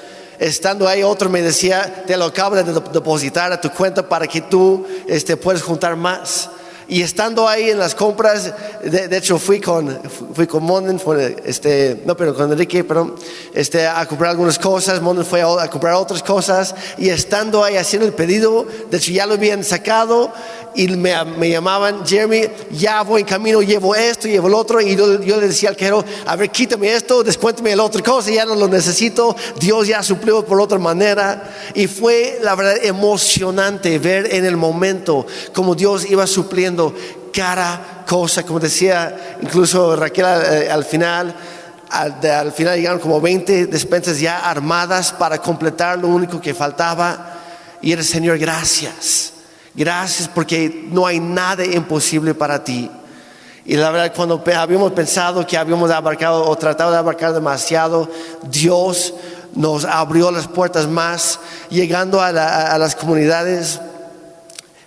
[0.41, 4.25] Estando ahí otro me decía, te lo acabo de dep- depositar a tu cuenta para
[4.25, 6.49] que tú este, puedas juntar más.
[6.87, 8.51] Y estando ahí en las compras,
[8.83, 9.97] de, de hecho fui con,
[10.33, 13.15] fui con Monden, fue, este, no, pero con Enrique, perdón,
[13.53, 18.07] este, a comprar algunas cosas, Monden fue a comprar otras cosas, y estando ahí haciendo
[18.07, 20.33] el pedido, de hecho ya lo habían sacado,
[20.75, 24.95] y me, me llamaban, Jeremy, ya voy en camino, llevo esto, llevo el otro, y
[24.95, 28.45] yo, yo le decía al cajero, a ver, quítame esto, descuéntame la otra cosa, ya
[28.45, 34.33] no lo necesito, Dios ya suplió por otra manera, y fue la verdad emocionante ver
[34.33, 36.95] en el momento como Dios iba supliendo
[37.33, 41.35] cada cosa, como decía incluso Raquel eh, al final,
[41.89, 46.53] al, de- al final llegaron como 20 despensas ya armadas para completar lo único que
[46.53, 47.37] faltaba,
[47.81, 49.33] y el Señor, gracias.
[49.73, 52.89] Gracias porque no hay nada imposible para ti.
[53.65, 58.09] Y la verdad, cuando habíamos pensado que habíamos abarcado o tratado de abarcar demasiado,
[58.49, 59.13] Dios
[59.53, 63.79] nos abrió las puertas más, llegando a- a las comunidades.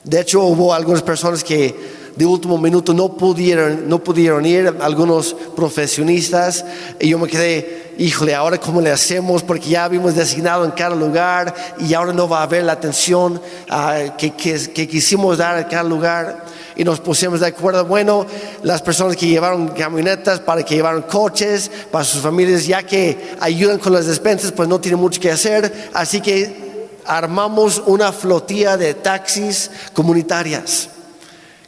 [0.03, 5.35] De hecho, hubo algunas personas que de último minuto no pudieron, no pudieron ir, algunos
[5.57, 6.65] profesionistas,
[7.01, 10.95] y yo me quedé, híjole, ahora cómo le hacemos, porque ya habíamos designado en cada
[10.95, 15.57] lugar y ahora no va a haber la atención ah, que, que- que quisimos dar
[15.57, 16.45] a cada lugar.
[16.77, 18.27] Y nos pusimos de acuerdo, bueno,
[18.65, 23.79] las personas que llevaron camionetas, para que llevaron coches, para sus familias, ya que ayudan
[23.79, 25.91] con las despensas, pues no tienen mucho que hacer.
[25.93, 30.89] Así que armamos una flotilla de taxis comunitarias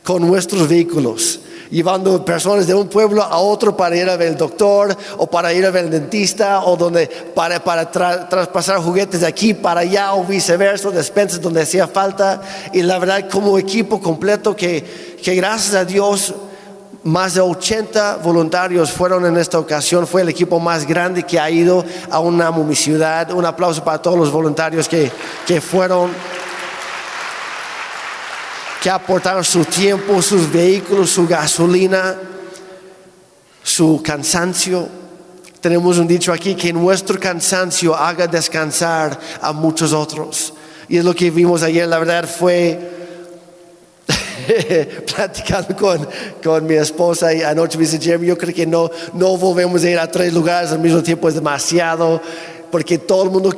[0.07, 4.37] con nuestros vehículos, llevando personas de un pueblo a otro para ir a ver el
[4.37, 9.23] doctor o para ir a ver el dentista o donde, para, para tra- traspasar juguetes
[9.23, 12.41] de aquí para allá o viceversa, despensas donde hacía falta.
[12.73, 16.33] Y la verdad, como equipo completo, que, que gracias a Dios,
[17.03, 20.07] más de 80 voluntarios fueron en esta ocasión.
[20.07, 23.33] Fue el equipo más grande que ha ido a una mi ciudad.
[23.33, 25.11] Un aplauso para todos los voluntarios que,
[25.47, 26.11] que fueron
[28.87, 32.15] que aportaron su tiempo, sus vehículos, su gasolina,
[33.61, 34.87] su cansancio.
[35.61, 40.55] Tenemos un dicho aquí que nuestro cansancio haga descansar a muchos otros.
[40.89, 42.79] Y es lo que vimos ayer, la verdad fue
[45.17, 46.09] platicando con,
[46.41, 49.91] con mi esposa y anoche me dice, Jeremy, yo creo que no, no volvemos a
[49.91, 52.23] ir a tres lugares al mismo tiempo, es demasiado,
[52.71, 53.53] porque todo el mundo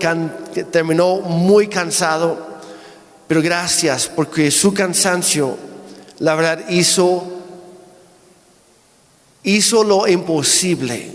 [0.73, 2.48] terminó muy cansado.
[3.29, 5.57] Pero gracias porque su cansancio,
[6.19, 7.25] la verdad, hizo,
[9.43, 11.13] hizo lo imposible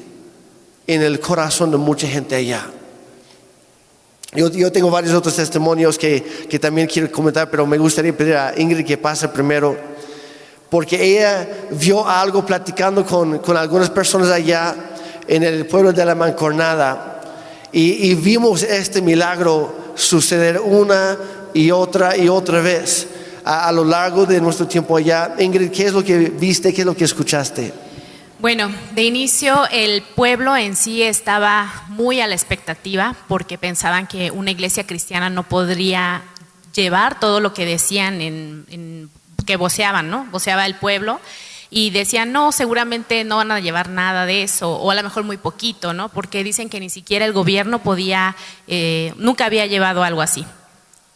[0.86, 2.68] en el corazón de mucha gente allá.
[4.36, 8.36] Yo, yo tengo varios otros testimonios que, que también quiero comentar, pero me gustaría pedir
[8.36, 9.76] a Ingrid que pase primero,
[10.70, 14.76] porque ella vio algo platicando con, con algunas personas allá
[15.28, 17.22] en el pueblo de la Mancornada
[17.72, 21.18] y, y vimos este milagro suceder una
[21.54, 23.08] y otra y otra vez.
[23.46, 25.36] a, a lo largo de nuestro tiempo allá.
[25.40, 26.74] Ingrid, ¿qué es lo que viste?
[26.74, 27.74] ¿Qué es lo que escuchaste?
[28.40, 34.32] Bueno, de inicio el pueblo en sí estaba muy a la expectativa porque pensaban que
[34.32, 36.24] una iglesia cristiana no podría
[36.74, 39.10] llevar todo lo que decían en, en-
[39.46, 40.26] que voceaban, ¿no?
[40.32, 41.20] Voceaba el pueblo
[41.70, 45.24] y decían, no, seguramente no van a llevar nada de eso, o a lo mejor
[45.24, 46.08] muy poquito, ¿no?
[46.10, 48.36] Porque dicen que ni siquiera el gobierno podía,
[48.68, 50.46] eh, nunca había llevado algo así.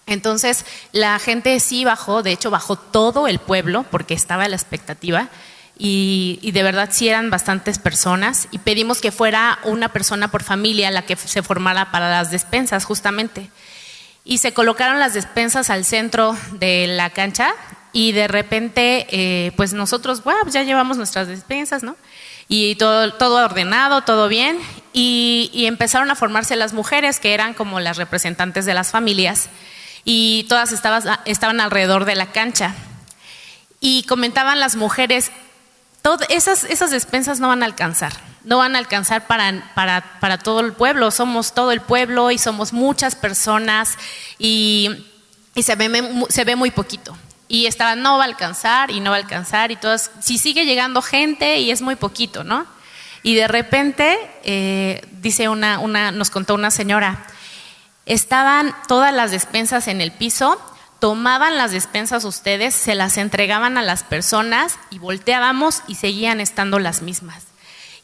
[0.07, 5.29] Entonces la gente sí bajó, de hecho bajó todo el pueblo porque estaba la expectativa
[5.77, 10.89] y, de verdad sí eran bastantes personas y pedimos que fuera una persona por familia
[10.89, 13.51] la que se formara para las despensas justamente.
[14.23, 17.53] Y se colocaron las despensas al centro de la cancha
[17.93, 21.95] y de repente eh, pues nosotros pues ya llevamos nuestras despensas, ¿no?
[22.49, 24.57] Y todo, todo ordenado, todo bien
[24.93, 29.49] y empezaron a formarse las mujeres que eran como las representantes de las familias
[30.09, 32.73] y todas estaban, alrededor de la cancha.
[33.81, 35.31] Y comentaban las mujeres,
[36.01, 38.13] "Tod- esas, despensas no van a alcanzar,
[38.45, 43.15] no van a alcanzar para, todo el pueblo, somos todo el pueblo y somos muchas
[43.15, 43.97] personas
[44.39, 44.89] y,
[45.55, 47.17] y se, ve, muy poquito.
[47.49, 50.63] Y estaban, no va a alcanzar y no va a alcanzar y todas, si sigue
[50.65, 52.65] llegando gente y es muy poquito, ¿no?
[53.23, 57.25] Y de repente, eh, dice una, una, nos contó una señora,
[58.07, 60.57] Estaban todas las despensas en el piso,
[60.99, 66.79] tomaban las despensas ustedes, se las entregaban a las personas y volteábamos y seguían estando
[66.79, 67.43] las mismas.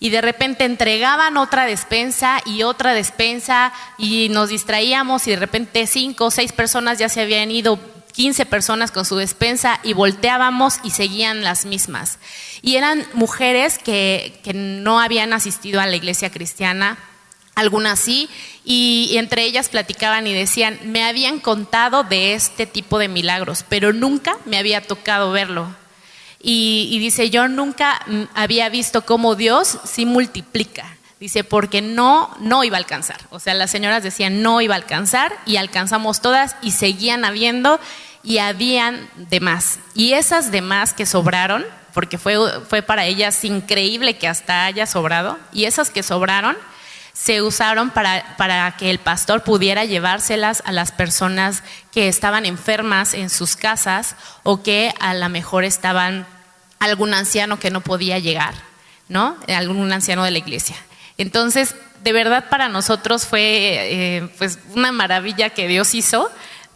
[0.02, 5.88] Y de repente entregaban otra despensa y otra despensa y nos distraíamos y de repente
[5.88, 7.80] cinco o seis personas ya se habían ido,
[8.12, 12.20] 15 personas con su despensa y volteábamos y seguían las mismas.
[12.62, 16.98] Y eran mujeres que, que no habían asistido a la iglesia cristiana,
[17.56, 18.30] algunas sí,
[18.66, 23.94] y, entre ellas platicaban y decían, me habían contado de este tipo de milagros, pero
[23.94, 25.68] nunca me había tocado verlo.
[26.42, 30.98] Y, dice, yo nunca mm, había visto cómo Dios sí multiplica.
[31.20, 33.22] Dice, porque no, no iba a alcanzar.
[33.30, 37.80] O sea, las señoras decían, no iba a alcanzar y alcanzamos todas y seguían habiendo
[38.24, 39.80] y habían de más.
[39.96, 41.64] Y esas de más que sobraron,
[41.94, 42.38] porque fue,
[42.68, 46.58] fue para ellas increíble que hasta haya sobrado, y esas que sobraron,
[47.14, 53.14] se usaron para, para que el pastor pudiera llevárselas a las personas que estaban enfermas
[53.14, 56.26] en sus casas o que a lo mejor estaban
[56.80, 58.56] algún anciano que no podía llegar,
[59.08, 59.38] ¿no?
[59.48, 60.76] Algún anciano de la iglesia.
[61.18, 66.30] Entonces, de verdad para nosotros fue eh, pues una maravilla que Dios hizo,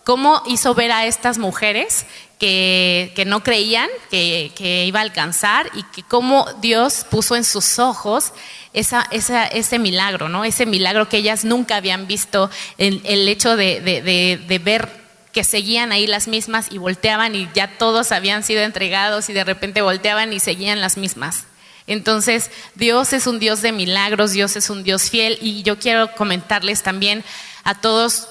[0.08, 2.06] cómo hizo ver a estas mujeres
[2.40, 8.32] que, no creían que, iba a alcanzar y que cómo Dios puso en sus ojos
[8.72, 10.46] esa, esa, ese milagro, ¿no?
[10.46, 14.90] Ese milagro que ellas nunca habían visto, el, el hecho de ver
[15.34, 19.44] que seguían ahí las mismas y volteaban y ya todos habían sido entregados y de
[19.44, 21.48] repente volteaban y seguían las mismas.
[21.86, 26.16] Entonces, Dios es un Dios de milagros, Dios es un Dios fiel y yo quiero
[26.16, 27.26] comentarles también
[27.66, 28.30] a todos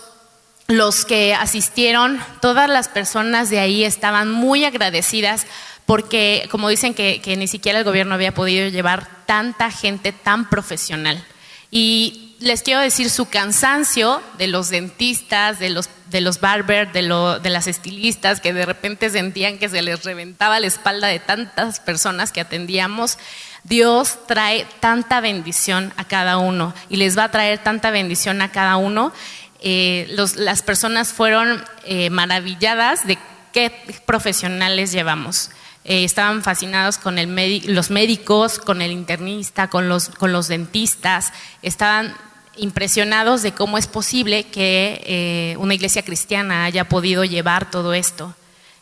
[0.68, 5.46] los que asistieron, todas las personas de ahí estaban muy agradecidas
[5.86, 11.24] porque, como dicen, que, ni siquiera el gobierno había podido llevar tanta gente tan profesional.
[11.70, 17.02] Y les quiero decir su cansancio de los dentistas, de los, de los barbers, de,
[17.02, 21.20] lo, de las estilistas, que de repente sentían que se les reventaba la espalda de
[21.20, 23.16] tantas personas que atendíamos.
[23.62, 28.50] Dios trae tanta bendición a cada uno y les va a traer tanta bendición a
[28.50, 29.12] cada uno.
[29.60, 33.18] Eh, los, las personas fueron eh, maravilladas de
[33.52, 33.72] qué
[34.04, 35.50] profesionales llevamos.
[35.84, 41.32] Eh, estaban fascinados con el los médicos, con el internista, con los, con los dentistas,
[41.62, 42.14] estaban
[42.56, 48.34] impresionados de cómo es posible que eh, una iglesia cristiana haya podido llevar todo esto.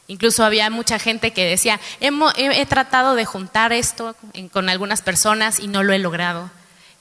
[0.07, 4.15] Incluso había mucha gente que decía, "Hemo- he, tratado de juntar esto
[4.53, 6.51] con algunas personas y no lo he logrado.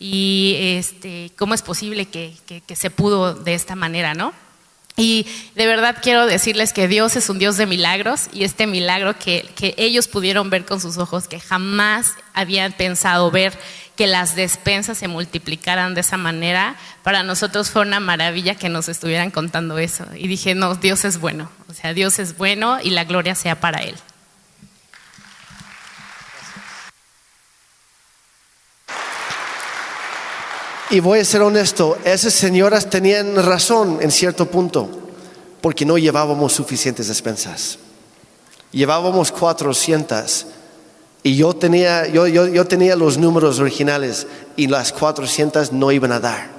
[0.05, 4.33] Y este, cómo es posible que, que- se pudo de esta manera, ¿no?
[4.97, 9.17] Y de verdad quiero decirles que Dios es un Dios de milagros y este milagro
[9.17, 13.57] que, que ellos pudieron ver con sus ojos, que jamás habían pensado ver
[13.95, 18.89] que las despensas se multiplicaran de esa manera, para nosotros fue una maravilla que nos
[18.89, 20.05] estuvieran contando eso.
[20.17, 23.61] Y dije, no, Dios es bueno, o sea, Dios es bueno y la gloria sea
[23.61, 23.95] para Él.
[30.89, 34.89] Y voy a ser honesto, esas señoras tenían razón en cierto punto,
[35.61, 37.79] porque no llevábamos suficientes despensas.
[38.71, 40.47] Llevábamos 400
[41.23, 46.11] y yo tenía, yo, yo, yo tenía los números originales y las 400 no iban
[46.11, 46.49] a dar.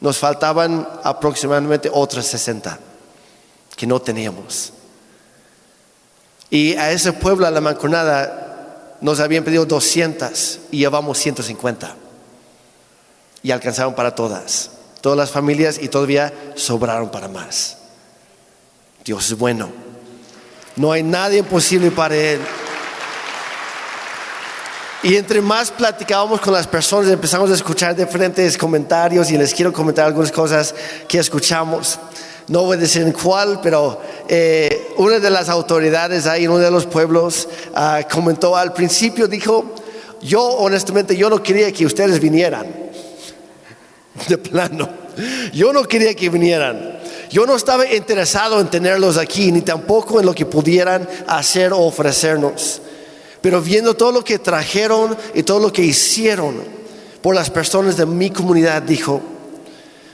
[0.00, 2.78] Nos faltaban aproximadamente otras 60
[3.76, 4.72] que no teníamos.
[6.50, 11.96] Y a ese pueblo, a la manconada, nos habían pedido 200 y llevamos 150.
[13.44, 14.70] Y alcanzaron para todas,
[15.00, 17.76] todas las familias y todavía sobraron para más.
[19.04, 19.68] Dios es bueno.
[20.76, 22.40] No hay nada imposible para Él.
[25.02, 29.70] Y entre más platicábamos con las personas, empezamos a escuchar diferentes comentarios y les quiero
[29.70, 30.74] comentar algunas cosas
[31.06, 31.98] que escuchamos.
[32.48, 36.60] No voy a decir en cuál, pero eh, una de las autoridades ahí en uno
[36.60, 39.74] de los pueblos ah, comentó al principio, dijo,
[40.22, 42.83] yo honestamente yo no quería que ustedes vinieran.
[44.28, 44.88] De plano.
[45.52, 46.98] Yo no quería que vinieran.
[47.30, 51.80] Yo no estaba interesado en tenerlos aquí, ni tampoco en lo que pudieran hacer o
[51.80, 52.80] ofrecernos.
[53.40, 56.54] Pero viendo todo lo que trajeron y todo lo que hicieron
[57.20, 59.20] por las personas de mi comunidad, dijo,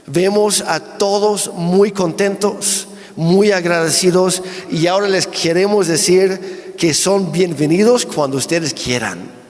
[0.07, 8.05] vemos a todos muy contentos, muy agradecidos y ahora les queremos decir que son bienvenidos
[8.05, 9.40] cuando ustedes quieran.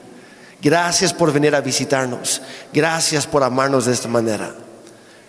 [0.62, 2.40] Gracias por venir a visitarnos.
[2.72, 4.54] Gracias por amarnos de esta manera.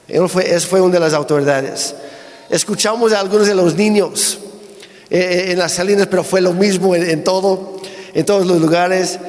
[0.08, 1.96] Él fue, una de las autoridades.
[2.50, 4.38] Escuchamos a algunos de los niños
[5.10, 7.82] eh, eh, en las salinas, pero fue lo mismo en todo
[8.14, 9.20] en todos los lugares.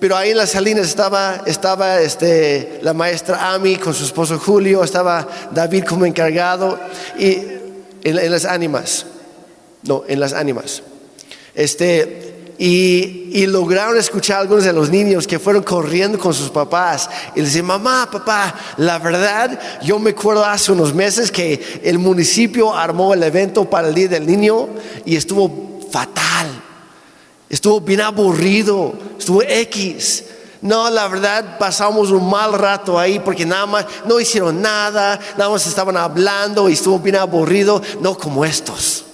[0.00, 4.82] Pero ahí en las salinas estaba, estaba este, la maestra Ami con su esposo Julio,
[4.82, 6.78] estaba David como encargado
[7.18, 7.38] y
[8.02, 9.06] en, las ánimas,
[9.84, 10.82] no, en las ánimas.
[11.54, 17.08] Este, y, lograron escuchar a algunos de los niños que fueron corriendo con sus papás
[17.34, 22.74] y les mamá, papá, la verdad, yo me acuerdo hace unos meses que el municipio
[22.74, 24.68] armó el evento para el Día del Niño
[25.04, 26.48] y estuvo fatal.
[27.48, 30.24] Estuvo bien aburrido, estuvo X.
[30.62, 35.50] No, la verdad pasamos un mal rato ahí porque nada más no hicieron nada, nada
[35.50, 39.04] más estaban hablando y estuvo bien aburrido, no como estos.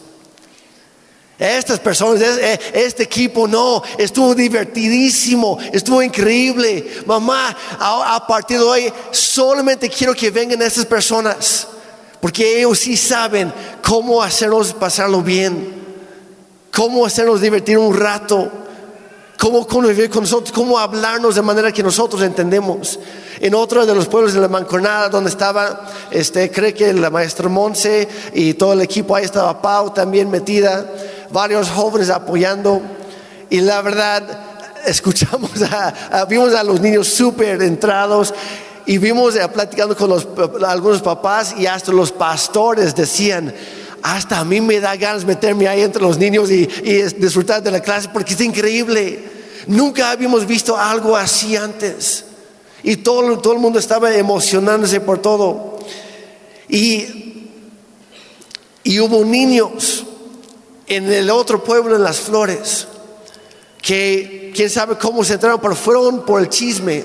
[1.41, 7.03] Estas personas, eh, este equipo no, estuvo divertidísimo, estuvo increíble.
[7.07, 11.67] Mamá, a, partir de hoy solamente quiero que vengan estas personas,
[12.21, 15.81] porque ellos sí saben cómo hacernos pasarlo bien
[16.73, 18.51] cómo hacernos divertir un rato,
[19.39, 22.99] cómo convivir con nosotros, cómo hablarnos de manera que nosotros entendemos.
[23.41, 27.49] En otro de los pueblos de la Manconada, donde estaba, este, cree que la maestra
[27.49, 30.87] Monse y todo el equipo, ahí estaba Pau también metida,
[31.33, 32.81] varios jóvenes apoyando.
[33.49, 34.23] Y la verdad,
[34.87, 38.35] escuchamos, a, vimos a los niños súper entrados
[38.87, 40.27] y vimos eh, platicando con los,
[40.67, 43.55] algunos papás y hasta los pastores decían,
[44.03, 47.81] hasta a mí me da ganas meterme ahí entre los niños y, disfrutar de la
[47.81, 49.41] clase porque es increíble.
[49.67, 52.25] Nunca habíamos visto algo así antes.
[52.83, 55.79] Y todo, todo el mundo estaba emocionándose por todo.
[56.67, 57.51] Y,
[58.83, 60.07] y hubo niños
[60.91, 62.87] en el otro pueblo, en las flores,
[63.81, 67.05] que quién sabe cómo se entraron, pero fueron por el chisme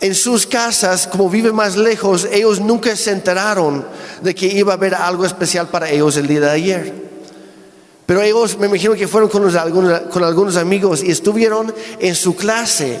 [0.00, 3.84] en sus casas, como viven más lejos, ellos nunca se enteraron
[4.22, 7.08] de que iba a haber algo especial para ellos el día de ayer.
[8.06, 12.36] Pero ellos me imagino que fueron con, algunos, con algunos amigos y estuvieron en su
[12.36, 13.00] clase,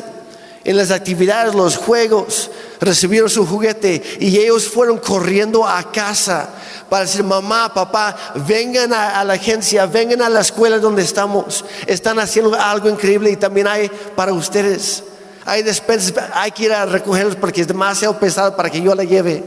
[0.64, 2.50] en las actividades, los juegos,
[2.80, 6.48] recibieron su juguete y ellos fueron corriendo a casa
[6.88, 8.16] para decir, mamá, papá,
[8.46, 11.64] vengan a, la agencia, vengan a la escuela donde estamos.
[11.86, 15.04] Están haciendo algo increíble y también hay para ustedes
[15.48, 19.04] hay despensas, hay que ir a recogerlos porque es demasiado pesado para que yo la
[19.04, 19.42] lleve.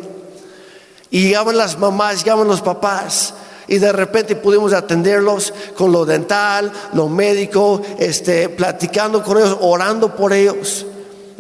[1.12, 3.36] Y llegaban las mamás, llegaban los papás.
[3.68, 10.16] Y de repente pudimos atenderlos con lo dental, lo médico, este, platicando con ellos, orando
[10.16, 10.88] por ellos.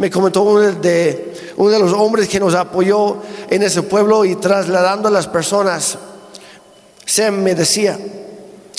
[0.01, 4.35] Me comentó uno de, uno de los hombres que nos apoyó en ese pueblo y
[4.35, 5.95] trasladando a las personas.
[7.05, 7.99] Se me decía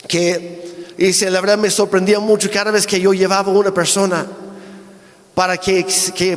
[0.09, 4.27] que, y la verdad me sorprendía mucho cada vez que yo llevaba una persona
[5.33, 5.87] para que,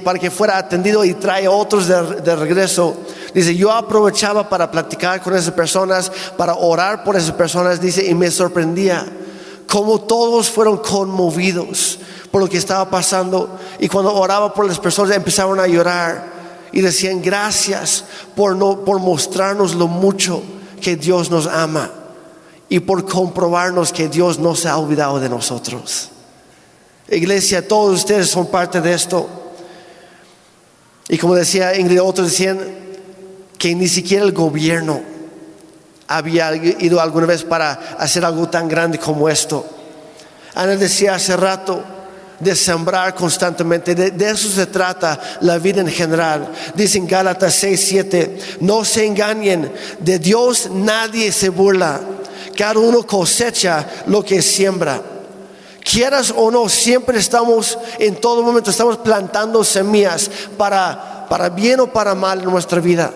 [0.04, 2.96] para que fuera atendido y trae otros de, regreso.
[3.34, 8.14] Dice, yo aprovechaba para platicar con esas personas, para orar por esas personas, dice, y
[8.14, 9.04] me sorprendía
[9.68, 11.98] cómo todos fueron conmovidos
[12.36, 13.58] por lo que estaba pasando.
[13.80, 16.26] Y cuando oraba por las personas empezaron a llorar
[16.74, 18.04] y decían, gracias
[18.36, 20.44] por, no, por mostrarnos lo mucho
[20.82, 21.90] que Dios nos ama
[22.68, 26.10] y por comprobarnos que Dios no se ha olvidado de nosotros.
[27.08, 29.30] Iglesia, todos ustedes son parte de esto.
[31.08, 32.60] Y como decía Ingrid, otros decían
[33.58, 35.00] que ni siquiera el gobierno
[36.10, 39.66] había ido alguna vez para hacer algo tan grande como esto.
[40.54, 41.95] Ana decía hace rato
[42.40, 46.52] de sembrar constantemente, de, eso se trata la vida en general.
[46.76, 52.02] Dice en Gálatas 6, 7, no se engañen, de Dios nadie se burla
[52.56, 55.02] cada uno cosecha lo que siembra.
[55.84, 61.88] Quieras o no, siempre estamos, en todo momento, estamos plantando semillas para, para bien o
[61.88, 63.12] para mal en nuestra vida.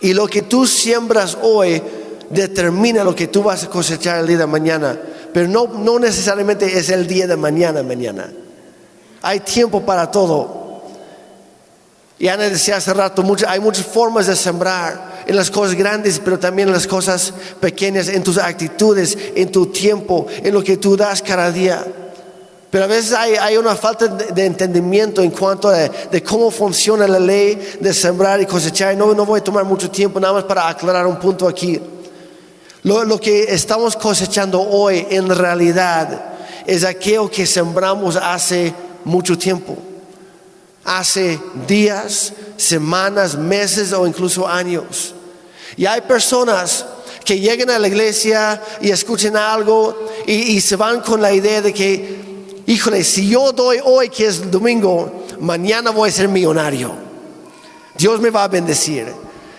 [0.00, 1.82] Y lo que tú siembras hoy
[2.28, 4.98] determina lo que tú vas a cosechar el día de mañana.
[5.34, 8.32] Pero no, no necesariamente es el día de mañana, mañana.
[9.20, 10.84] Hay tiempo para todo.
[12.20, 16.38] Y Ana decía hace rato, hay muchas formas de sembrar en las cosas grandes, pero
[16.38, 20.96] también en las cosas pequeñas, en tus actitudes, en tu tiempo, en lo que tú
[20.96, 21.84] das cada día.
[22.70, 27.18] Pero a veces hay, una falta de, entendimiento en cuanto a de, cómo funciona la
[27.18, 28.96] ley de sembrar y cosechar.
[28.96, 31.80] No, no voy a tomar mucho tiempo nada más para aclarar un punto aquí.
[32.84, 36.34] Lo, lo que estamos cosechando hoy en realidad
[36.66, 38.72] es aquello que sembramos hace
[39.04, 39.76] mucho tiempo.
[40.84, 45.14] Hace días, semanas, meses o incluso años.
[45.76, 46.86] Y hay personas
[47.24, 51.72] que llegan a la iglesia y escuchen algo y se van con la idea de
[51.72, 52.24] que
[52.66, 56.94] híjole, si yo doy hoy que es domingo, mañana voy a ser millonario.
[57.96, 59.06] Dios me va a bendecir.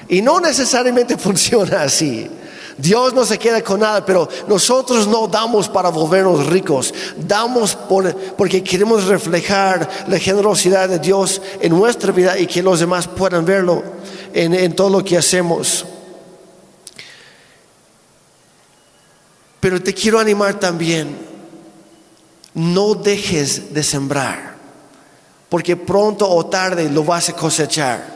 [0.08, 2.30] Y no necesariamente funciona así.
[2.78, 6.94] Dios no se queda con nada, pero nosotros no damos para volvernos ricos.
[7.18, 7.78] Damos
[8.38, 13.46] porque queremos reflejar la generosidad de Dios en nuestra vida y que los demás puedan
[13.46, 13.82] verlo
[14.34, 15.86] en, todo lo que hacemos.
[19.62, 21.18] Pero te quiero animar también
[22.54, 24.56] no dejes de sembrar,
[25.50, 28.15] porque pronto o tarde lo vas a cosechar.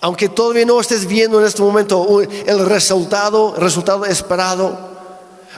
[0.00, 4.96] Aunque todavía no estés viendo en este momento el resultado, resultado esperado,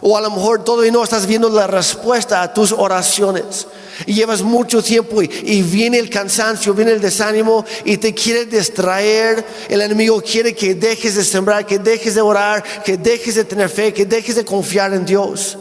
[0.01, 3.67] o a lo mejor todavía no estás viendo la respuesta a tus oraciones.
[4.07, 8.47] Y llevas mucho tiempo y, y, viene el cansancio, viene el desánimo y te quiere
[8.47, 9.45] distraer.
[9.69, 13.69] El enemigo quiere que dejes de sembrar, que dejes de orar, que dejes de tener
[13.69, 15.59] fe, que dejes de confiar en Dios.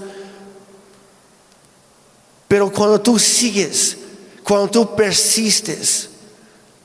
[2.47, 3.97] Pero cuando tú sigues,
[4.43, 6.09] cuando tú persistes,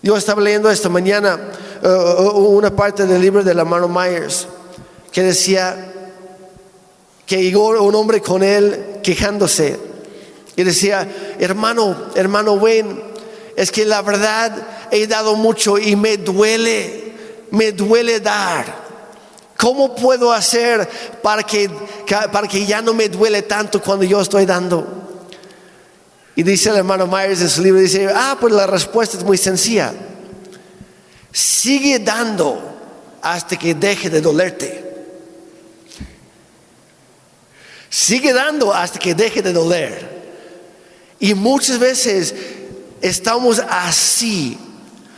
[0.02, 1.38] yo estaba leyendo esta mañana
[1.82, 4.48] uh, uh, una parte del libro de la mano Myers
[5.12, 5.92] que decía
[7.24, 9.78] que llegó un hombre con él quejándose
[10.56, 13.00] y decía, hermano, hermano Wayne,
[13.56, 14.52] es que la verdad
[14.90, 17.14] he dado mucho y me duele,
[17.50, 18.82] me duele dar.
[19.56, 20.88] ¿Cómo puedo hacer
[21.22, 21.70] para que,
[22.32, 25.01] para que ya no me duele tanto cuando yo estoy dando?
[26.34, 29.36] Y dice el hermano Myers en su libro, dice, ah, pues la respuesta es muy
[29.36, 29.92] sencilla.
[31.30, 32.60] Sigue dando
[33.20, 34.82] hasta que deje de dolerte.
[37.90, 40.22] Sigue dando hasta que deje de doler.
[41.20, 42.34] Y muchas veces
[43.02, 44.58] estamos así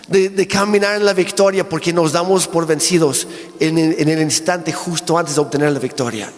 [0.08, 3.28] de, caminar en la victoria porque nos damos por vencidos
[3.60, 6.30] en el instante justo antes de obtener la victoria.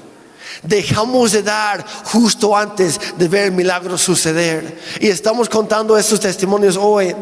[0.62, 4.78] Dejamos de dar justo antes de ver el milagro suceder.
[5.00, 7.14] Y estamos contando estos testimonios hoy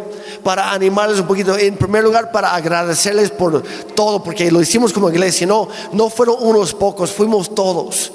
[0.42, 1.56] para animarles un poquito.
[1.56, 3.62] En primer lugar, para agradecerles por
[3.94, 5.46] todo, porque lo hicimos como iglesia.
[5.46, 8.12] No, no fueron unos pocos, fuimos todos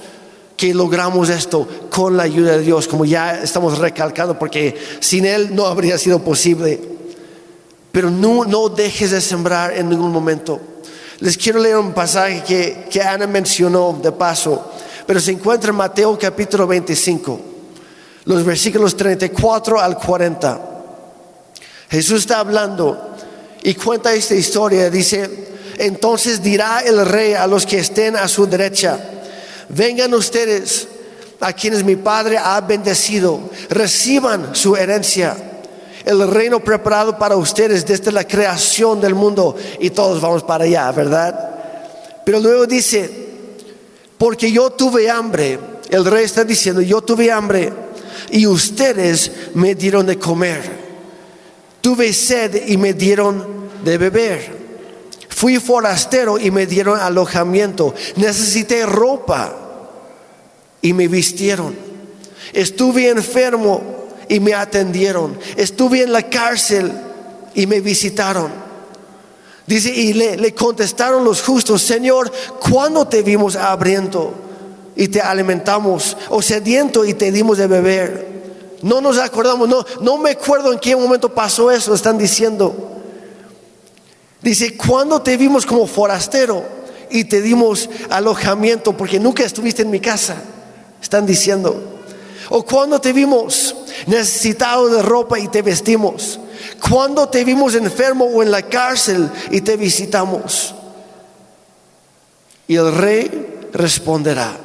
[0.55, 5.55] que logramos esto con la ayuda de Dios, como ya estamos recalcando, porque sin Él
[5.55, 6.81] no habría sido posible.
[7.93, 10.59] Pero no, no dejes de sembrar en ningún momento.
[11.19, 14.69] Les quiero leer un pasaje que, que Ana mencionó de paso
[15.09, 17.41] pero se encuentra en Mateo capítulo 25,
[18.25, 20.59] los versículos 34 al 40.
[21.89, 23.15] Jesús está hablando
[23.63, 24.87] y cuenta esta historia.
[24.91, 25.47] Dice,
[25.79, 28.99] entonces dirá el rey a los que estén a su derecha,
[29.69, 30.87] vengan ustedes
[31.39, 35.35] a quienes mi Padre ha bendecido, reciban su herencia,
[36.05, 40.91] el reino preparado para ustedes desde la creación del mundo y todos vamos para allá,
[40.91, 41.49] ¿verdad?
[42.23, 43.28] Pero luego dice,
[44.19, 45.57] porque yo tuve hambre.
[45.89, 47.73] El rey está diciendo, yo tuve hambre
[48.29, 50.61] y ustedes me dieron de comer.
[51.81, 54.59] Tuve sed y me dieron de beber.
[55.29, 57.95] Fui forastero y me dieron alojamiento.
[58.17, 59.55] Necesité ropa
[60.81, 61.73] y me vistieron.
[62.51, 63.81] Estuve enfermo
[64.27, 65.39] y me atendieron.
[65.55, 66.91] Estuve en la cárcel
[67.55, 68.68] y me visitaron.
[69.69, 72.31] Dice, y le, contestaron los justos, Señor,
[72.71, 74.31] ¿cuándo te vimos hambriento
[74.95, 76.17] y te alimentamos?
[76.29, 78.27] O sediento y te dimos de beber.
[78.81, 82.73] No nos acordamos, no, no me acuerdo en qué momento pasó eso, están diciendo.
[84.41, 86.63] Dice, ¿cuándo te vimos como forastero
[87.11, 88.97] y te dimos alojamiento?
[88.97, 90.37] Porque nunca estuviste en mi casa,
[90.99, 91.79] están diciendo.
[92.49, 93.75] O cuando te vimos
[94.07, 96.39] necesitado de ropa y te vestimos.
[96.79, 100.75] Cuando te vimos enfermo o en la cárcel y te visitamos?
[102.67, 104.55] Y el rey responderá,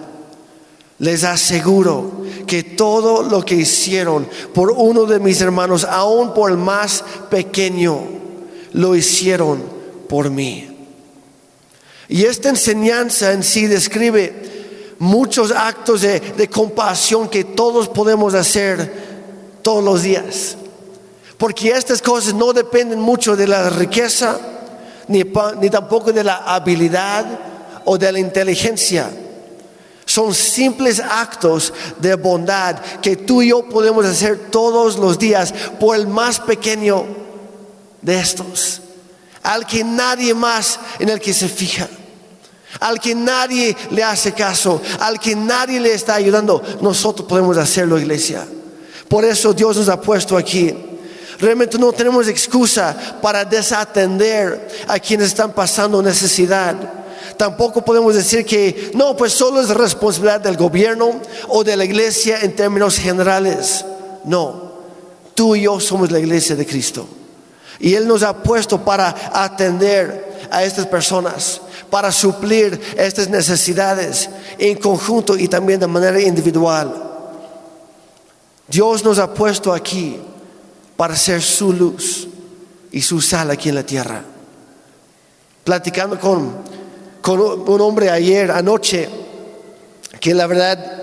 [0.98, 6.58] les aseguro que todo lo que hicieron por uno de mis hermanos, aun por el
[6.58, 8.00] más pequeño,
[8.72, 9.62] lo hicieron
[10.08, 10.68] por mí.
[12.08, 19.58] Y esta enseñanza en sí describe muchos actos de, de compasión que todos podemos hacer
[19.62, 20.56] todos los días.
[21.39, 24.39] Porque estas cosas no dependen mucho de la riqueza,
[25.09, 25.24] ni,
[25.70, 27.26] tampoco de la habilidad
[27.85, 29.11] o de la inteligencia.
[30.07, 35.97] Son simples actos de bondad que tú y yo podemos hacer todos los días por
[35.97, 37.05] el más pequeño
[38.03, 38.80] de estos.
[39.43, 41.89] Al que nadie más en el que se fija.
[42.80, 44.80] Al que nadie le hace caso.
[45.01, 46.62] Al que nadie le está ayudando.
[46.80, 48.47] Nosotros podemos hacerlo, iglesia.
[49.09, 50.74] Por eso Dios nos ha puesto aquí.
[51.45, 56.74] Realmente no tenemos excusa para desatender a quienes están pasando necesidad.
[57.36, 62.40] Tampoco podemos decir que no, pues solo es responsabilidad del gobierno o de la iglesia
[62.40, 63.84] en términos generales.
[64.24, 64.72] No,
[65.34, 67.07] tú y yo somos la iglesia de Cristo.
[67.78, 74.78] Y Él nos ha puesto para atender a estas personas, para suplir estas necesidades en
[74.78, 76.95] conjunto y también de manera individual.
[78.66, 80.18] Dios nos ha puesto aquí
[80.97, 82.28] para ser su luz
[82.92, 84.22] y su sal aquí en la tierra.
[85.64, 86.62] Platicando con,
[87.66, 89.09] un hombre ayer, anoche,
[90.20, 91.03] que la verdad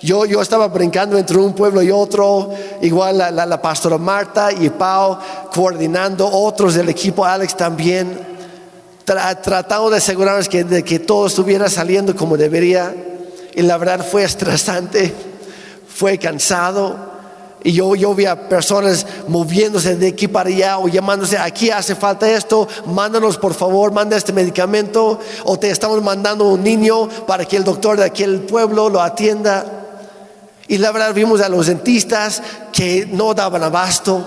[0.00, 4.50] yo, yo estaba brincando entre un pueblo y otro, igual la, la, la pastora Marta
[4.52, 5.18] y Pau
[5.54, 8.18] coordinando, otros del equipo, Alex también,
[9.06, 12.94] tra- tratando de asegurarnos que, que todo estuviera saliendo como debería.
[13.54, 15.14] Y la verdad fue estresante,
[15.86, 17.11] fue cansado.
[17.64, 21.94] Y yo, yo vi a personas moviéndose de aquí para allá o llamándose, aquí hace
[21.94, 27.44] falta esto, mándanos por favor, manda este medicamento o te estamos mandando un niño para
[27.44, 29.64] que el doctor de aquel pueblo lo atienda.
[30.66, 32.42] Y la verdad vimos a los dentistas
[32.72, 34.24] que no daban abasto.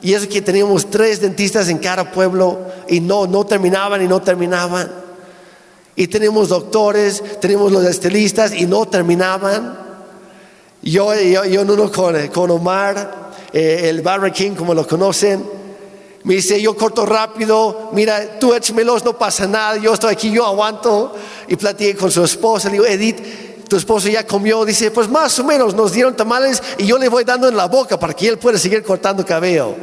[0.00, 4.22] Y eso que teníamos tres dentistas en cada pueblo y no, no terminaban y no
[4.22, 4.90] terminaban.
[5.96, 9.83] Y tenemos doctores, tenemos los estilistas y no terminaban.
[10.84, 15.42] Yo, yo, yo en uno con, con Omar, eh, el Barber King, como lo conocen,
[16.24, 20.44] me dice, yo corto rápido, mira, tú échamelos, no pasa nada, yo estoy aquí, yo
[20.44, 21.14] aguanto.
[21.48, 25.38] Y platiqué con su esposa, le digo, Edith, tu esposo ya comió, dice, pues más
[25.38, 28.28] o menos, nos dieron tamales y yo le voy dando en la boca para que
[28.28, 29.74] él pueda seguir cortando cabello.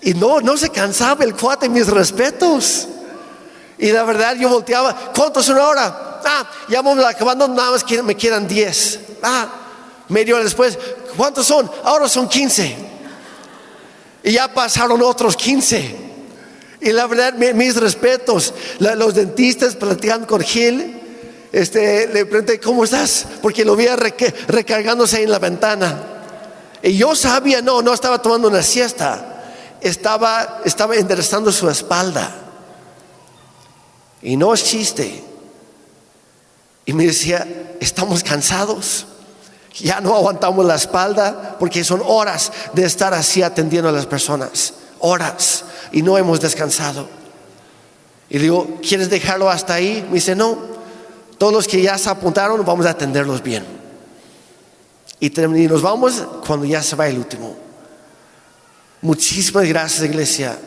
[0.00, 2.86] Y no, no se cansaba el cuate, mis respetos.
[3.78, 6.20] Y la verdad yo volteaba, ¿cuántos son ahora?
[6.24, 9.00] Ah, ya vamos acabando, nada más me quedan 10.
[9.22, 9.48] Ah,
[10.08, 10.78] media hora después,
[11.16, 11.70] ¿cuántos son?
[11.84, 12.74] Ahora son 15.
[14.22, 15.94] Y ya pasaron otros 15.
[16.80, 21.00] Y la verdad, mi- mis respetos, los dentistas platicando con Gil,
[21.52, 23.26] este, le pregunté, ¿cómo estás?
[23.40, 26.02] Porque lo reca- recargándose ahí en la ventana.
[26.82, 29.42] Y yo sabía, no, no estaba tomando una siesta,
[29.80, 32.42] estaba, estaba enderezando su espalda.
[34.26, 35.22] Y no es chiste.
[36.84, 37.46] Y me decía,
[37.78, 39.06] estamos cansados.
[39.78, 44.74] Ya no aguantamos la espalda porque son horas de estar así atendiendo a las personas.
[44.98, 45.64] Horas.
[45.92, 47.08] Y no hemos descansado.
[48.28, 50.04] Y digo, ¿quieres dejarlo hasta ahí?
[50.08, 50.58] Me dice, no.
[51.38, 53.64] Todos los que ya se apuntaron, vamos a atenderlos bien.
[55.20, 57.56] Y, y nos vamos cuando ya se va el último.
[59.02, 60.58] Muchísimas gracias, iglesia.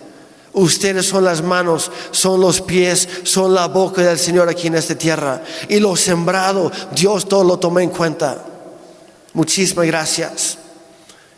[0.54, 4.95] Ustedes son las manos, son los pies, son la boca del Señor aquí en esta
[4.95, 5.43] tierra.
[5.68, 8.43] Y lo sembrado, Dios todo lo toma en cuenta.
[9.34, 10.58] Muchísimas gracias.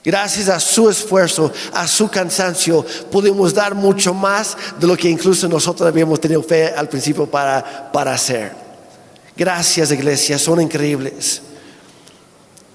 [0.03, 5.47] Gracias a su esfuerzo, a su cansancio, pudimos dar mucho más de lo que incluso
[5.47, 8.51] nosotros habíamos tenido fe al principio para, para hacer.
[9.36, 11.41] Gracias, iglesia, son increíbles.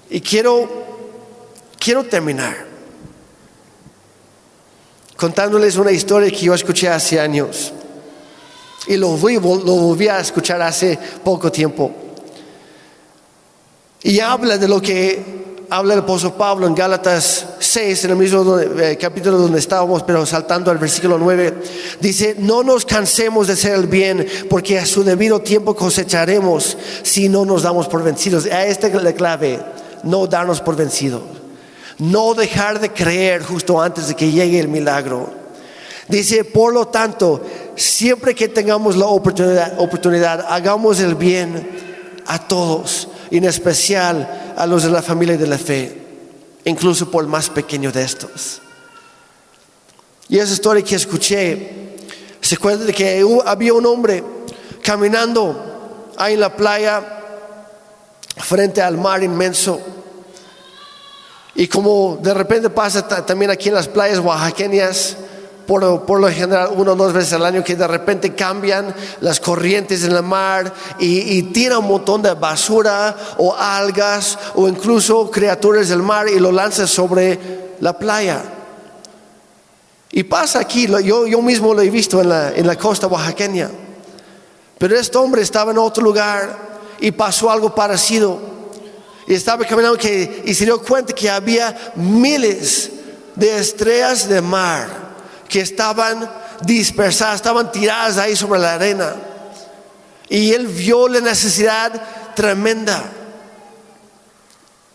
[0.09, 0.69] Y quiero,
[1.77, 2.66] quiero terminar
[5.17, 7.73] contándoles una historia que yo escuché hace años.
[8.87, 11.91] Y lo, volví- a escuchar hace poco tiempo.
[14.03, 18.57] Y habla de lo que habla el apóstol Pablo en Gálatas 6, en el mismo
[18.59, 21.53] eh, capítulo donde estábamos, pero saltando al versículo 9.
[21.99, 27.27] Dice, no nos cansemos de hacer el bien, porque a su debido tiempo cosecharemos si
[27.27, 28.45] no nos damos por vencidos.
[28.45, 29.59] A esta es la clave,
[30.03, 31.23] no darnos por vencidos.
[31.99, 35.33] No dejar de creer justo antes de que llegue el milagro.
[36.07, 37.41] Dice, por lo tanto,
[37.75, 41.67] siempre que tengamos la oportunidad, hagamos el bien
[42.25, 46.01] a todos, y en especial a los de la familia de la fe,
[46.65, 48.61] incluso por el más pequeño de estos.
[50.29, 51.95] Y esa historia que escuché,
[52.41, 54.23] se acuerda de que había un hombre
[54.81, 57.01] caminando ahí en la playa,
[58.37, 59.79] frente al mar inmenso.
[61.57, 65.17] Y como de repente pasa también aquí en las playas oaxaqueñas,
[65.65, 70.03] por, lo general uno o dos veces al año que de repente cambian las corrientes
[70.03, 76.03] en el mar y, tiran un montón de basura o algas o incluso criaturas del
[76.03, 77.39] mar y lo lanzan sobre
[77.81, 78.43] la playa.
[80.11, 83.71] Y pasa aquí, yo, yo mismo lo he visto en la, en la costa oaxaqueña.
[84.77, 86.55] Pero este hombre estaba en otro lugar
[86.99, 88.56] y pasó algo parecido.
[89.27, 89.99] Y estaba caminando
[90.45, 92.91] y se dio cuenta que había miles
[93.35, 94.87] de estrellas de mar
[95.49, 96.29] que estaban
[96.61, 99.15] dispersadas, estaban tiradas ahí sobre la arena.
[100.29, 102.01] Y él vio la necesidad
[102.35, 103.03] tremenda.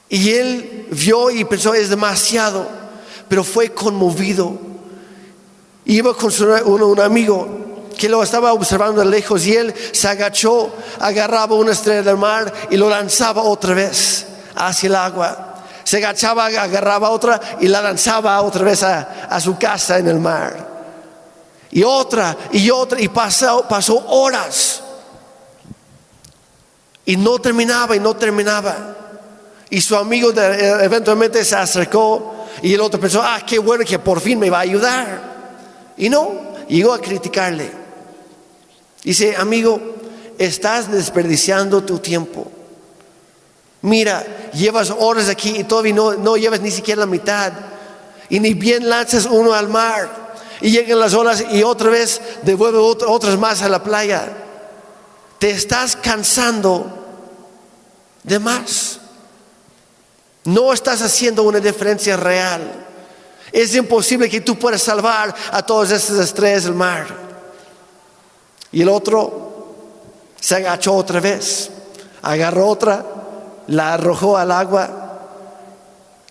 [0.09, 2.69] Y él vio y pensó, es demasiado,
[3.29, 4.59] pero fue conmovido.
[5.87, 10.75] Iba con su, un, amigo que lo estaba observando de lejos y él se agachó,
[11.01, 14.27] agarraba una estrella del mar y lo lanzaba otra vez
[14.57, 15.49] hacia el agua.
[15.85, 20.71] Se agachaba, agarraba otra y la lanzaba otra vez a, su casa en el mar.
[21.71, 24.83] Y otra y otra y pasó, pasó horas.
[27.05, 28.77] Y no terminaba y no terminaba.
[29.71, 34.21] Y su amigo eventualmente se acercó y el otro pensó, ah, qué bueno que por
[34.21, 35.33] fin me va a ayudar.
[35.97, 37.82] Y no, llegó a criticarle.
[39.03, 39.81] Dice, amigo,
[40.39, 42.51] estás desperdiciando tu tiempo.
[43.83, 47.53] Mira, llevas horas aquí y todavía no, no llevas ni siquiera la mitad.
[48.29, 50.23] Y ni bien lanzas uno al mar.
[50.61, 54.33] Y llegan las olas y otra vez devuelve otras más a la playa.
[55.41, 56.87] Te estás cansando
[58.23, 59.01] de más.
[60.45, 62.87] No estás haciendo una diferencia real.
[63.51, 67.32] Es imposible que tú puedas salvar a todas estas estrellas del mar.
[68.73, 69.75] Y el otro
[70.41, 71.71] se agachó otra vez,
[72.23, 73.05] agarró otra
[73.69, 74.89] la arrojó al agua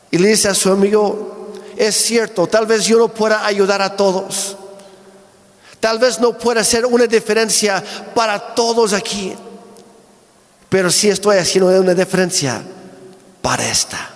[0.09, 3.95] y le dice a su amigo, es cierto, tal vez yo no pueda ayudar a
[3.95, 4.57] todos,
[5.79, 7.83] tal vez no pueda hacer una diferencia
[8.13, 9.33] para todos aquí,
[10.69, 12.61] pero sí estoy haciendo una diferencia
[13.41, 14.09] para esta.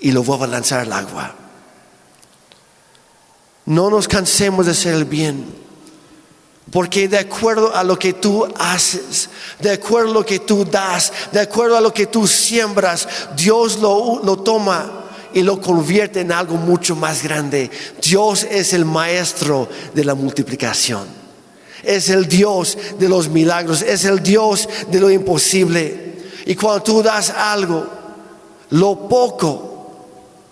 [0.00, 1.34] Y lo voy a lanzar al agua.
[3.66, 5.63] No nos cansemos de hacer el bien.
[6.70, 9.28] Porque de acuerdo a lo que tú haces,
[9.60, 13.06] de acuerdo a lo que tú das, de acuerdo a lo que tú siembras,
[13.36, 17.70] Dios lo, toma y lo convierte en algo mucho más grande.
[18.02, 21.06] Dios es el maestro de la multiplicación.
[21.82, 23.82] Es el Dios de los milagros.
[23.82, 26.14] Es el Dios de lo imposible.
[26.46, 27.86] Y cuando tú das algo,
[28.70, 29.74] lo poco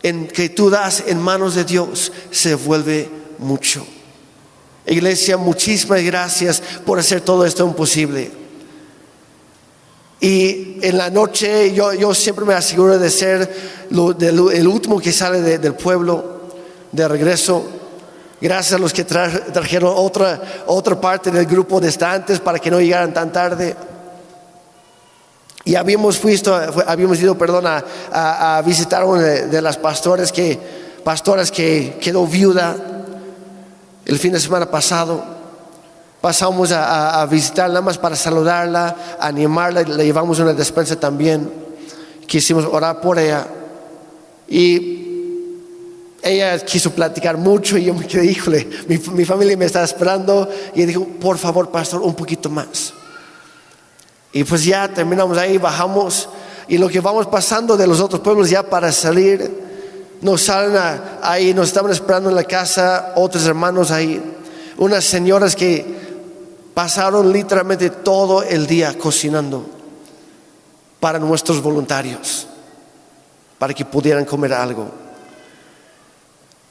[0.03, 3.09] en que tú das en manos de Dios se vuelve
[3.39, 3.87] mucho.
[4.87, 8.31] Iglesia, muchísimas gracias por hacer todo esto posible.
[10.21, 13.53] Y en la noche yo, yo siempre me aseguro de ser
[13.91, 16.43] el último que sale del pueblo
[16.93, 17.65] de regreso.
[18.41, 22.81] Gracias a los que trajeron otra, otra parte del grupo de estantes para que no
[22.81, 23.77] llegaran tan tarde.
[25.65, 26.55] Y habíamos, visto,
[26.87, 30.59] habíamos ido perdón, a, a, visitar una de, las pastores que,
[31.05, 32.92] pastoras que quedó viuda
[34.05, 35.23] el fin de semana pasado
[36.21, 41.51] pasamos a, visitar nada más para saludarla, animarla, le llevamos una despensa también.
[42.27, 43.47] Quisimos orar por ella.
[44.49, 45.59] Y
[46.23, 50.49] ella quiso platicar mucho y yo me quedé, híjole, mi, mi familia me está esperando.
[50.75, 52.95] Y dijo, por favor, pastor, un poquito más.
[54.33, 56.29] Y pues ya terminamos ahí, bajamos.
[56.69, 59.72] Y lo que vamos pasando de los otros pueblos ya para salir,
[60.23, 60.81] nos salen
[61.21, 64.23] ahí, nos estaban esperando en la casa otros hermanos ahí,
[64.79, 65.85] unas señoras que
[66.75, 69.67] pasaron literalmente todo el día cocinando
[71.01, 72.47] para nuestros voluntarios,
[73.59, 74.89] para que pudieran comer algo.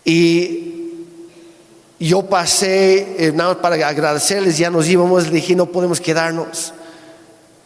[0.05, 0.71] Y
[1.99, 6.73] yo pasé, eh, nada para agradecerles, ya nos íbamos, le dije, no podemos quedarnos.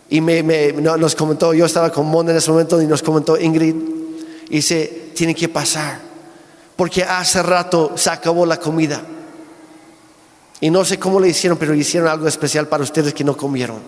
[0.10, 3.76] Y me, nos comentó, yo estaba con Mon en ese momento y nos comentó Ingrid,
[4.50, 6.00] y dice, tiene que pasar,
[6.76, 9.02] porque hace rato se acabó la comida.
[10.62, 13.80] Y no sé cómo le hicieron, pero hicieron algo especial para ustedes que no comieron.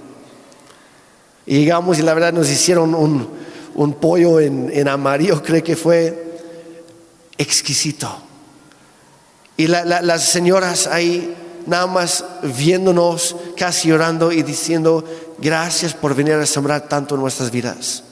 [1.45, 6.39] Y llegamos y la verdad nos hicieron un, pollo en, amarillo, creo que fue
[7.37, 8.23] exquisito.
[9.55, 11.35] Y las señoras ahí
[11.67, 15.03] nada más viéndonos, casi llorando y diciendo,
[15.37, 18.03] gracias por venir a sembrar tanto en nuestras vidas.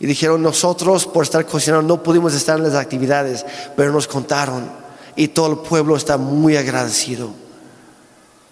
[0.00, 3.46] Y dijeron, nosotros por estar cocinando no pudimos estar en las actividades,
[3.76, 4.68] pero nos contaron.
[5.14, 7.30] Y todo el pueblo está muy agradecido.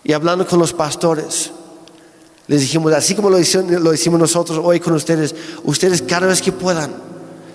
[0.05, 1.51] Y hablando con los pastores,
[2.49, 5.35] Les dijimos, así como lo hicimos, nosotros hoy con ustedes,
[5.65, 6.91] ustedes cada vez que puedan,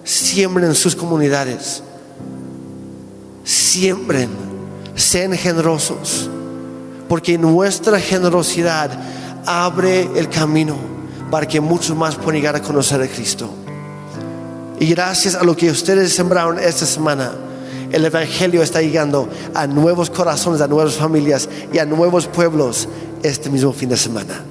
[0.04, 1.82] siembren en sus comunidades.
[3.44, 4.30] Siembren,
[4.94, 6.30] sean generosos,
[7.10, 8.92] porque nuestra generosidad
[9.48, 10.78] abre el camino
[11.32, 13.50] para que muchos más puedan llegar a conocer a Cristo.
[14.80, 17.32] Y gracias a lo que ustedes sembraron esta semana,
[17.92, 22.88] el Evangelio está llegando a nuevos corazones, a nuevas familias y a nuevos pueblos
[23.22, 24.42] este mismo fin de semana.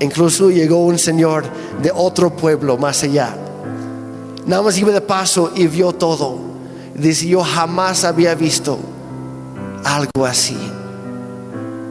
[0.00, 1.44] Incluso llegó un señor
[1.82, 3.34] de otro pueblo más allá.
[4.46, 6.38] Nada más iba de paso y vio todo.
[6.94, 8.78] Dice, yo jamás había visto
[9.84, 10.56] algo así.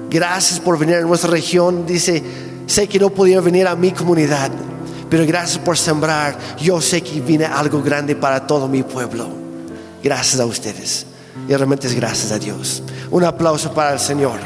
[0.09, 1.85] Gracias por venir a nuestra región.
[1.85, 2.23] Dice,
[2.65, 4.51] sé que no podía venir a mi comunidad,
[5.09, 6.37] pero gracias por sembrar.
[6.59, 9.27] Yo sé que viene algo grande para todo mi pueblo.
[10.03, 11.05] Gracias a ustedes.
[11.47, 12.83] Y realmente es gracias a Dios.
[13.09, 14.39] Un aplauso para el Señor.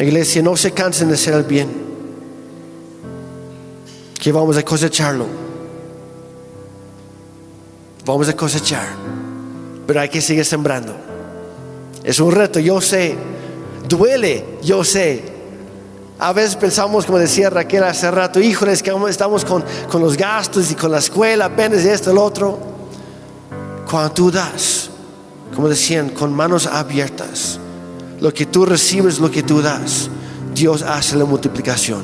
[0.00, 1.68] Iglesia, no se cansen de hacer el bien,
[4.18, 5.26] que vamos a cosecharlo.
[8.06, 8.86] Vamos a cosechar,
[9.86, 11.09] pero hay que seguir sembrando.
[12.02, 13.16] Es un reto, yo sé,
[13.88, 15.22] duele, yo sé.
[16.18, 20.70] A veces pensamos, como decía Raquel hace rato, híjoles, que estamos con, con los gastos
[20.70, 22.58] y con la escuela, apenas esto, el otro.
[23.90, 24.90] Cuando tú das,
[25.54, 27.58] como decían, con manos abiertas
[28.20, 30.10] lo que tú recibes, lo que tú das,
[30.54, 32.02] Dios hace la multiplicación.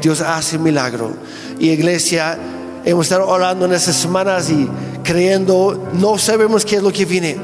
[0.00, 1.12] Dios hace milagro.
[1.58, 2.38] Y iglesia,
[2.84, 4.68] hemos estado orando en estas semanas y
[5.02, 7.36] creyendo, no sabemos qué es lo que viene,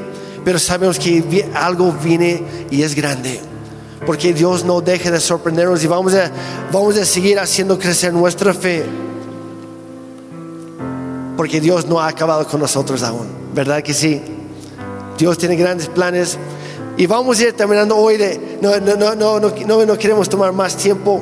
[0.45, 2.41] pero sabemos que algo viene
[2.71, 3.41] y es grande.
[4.05, 6.31] Porque Dios no deja de sorprendernos y vamos a,
[6.71, 8.85] vamos a seguir haciendo crecer nuestra fe.
[11.35, 14.21] Porque Dios no ha acabado con nosotros aún, ¿verdad que sí?
[15.17, 16.37] Dios tiene grandes planes
[16.97, 20.53] y vamos a ir terminando hoy de, no, no, no, no, no, no queremos tomar
[20.53, 21.21] más tiempo,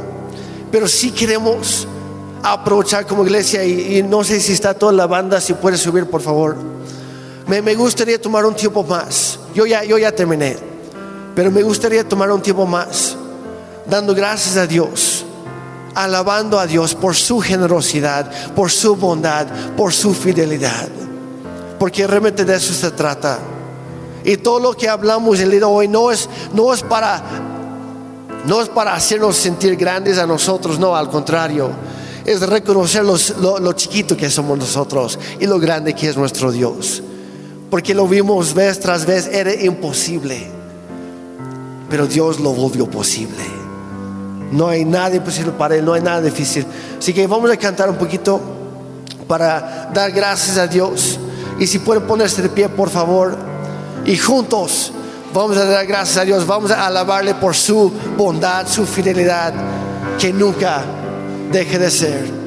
[0.71, 1.87] pero sí queremos
[2.43, 6.21] aprovechar como iglesia y, no sé si está toda la banda, si puede subir por
[6.21, 6.57] favor.
[7.47, 9.39] Me, me, gustaría tomar un tiempo más.
[9.53, 10.57] Yo ya, yo ya terminé,
[11.35, 13.15] pero me gustaría tomar un tiempo más,
[13.85, 15.25] dando gracias a Dios,
[15.93, 20.87] alabando a Dios por su generosidad, por su bondad, por su fidelidad,
[21.79, 23.39] porque realmente de eso se trata.
[24.23, 27.21] Y todo lo que hablamos el día de hoy no es, no es para
[28.45, 31.71] no es para hacernos sentir grandes a nosotros, no, al contrario.
[32.25, 37.03] Es reconocer lo, chiquito que somos nosotros y lo grande que es nuestro Dios.
[37.73, 40.45] Porque lo vimos vez tras vez, era imposible.
[41.89, 43.43] Pero Dios lo volvió posible.
[44.51, 46.67] No hay nada imposible para Él, no hay nada difícil.
[46.99, 48.39] Así que vamos a cantar un poquito
[49.27, 51.17] para dar gracias a Dios.
[51.57, 53.35] Y si pueden ponerse de pie, por favor.
[54.05, 54.93] Y juntos
[55.33, 59.51] vamos a dar gracias a Dios, vamos a alabarle por su bondad, su fidelidad,
[60.19, 60.83] que nunca
[61.51, 62.42] deje de ser.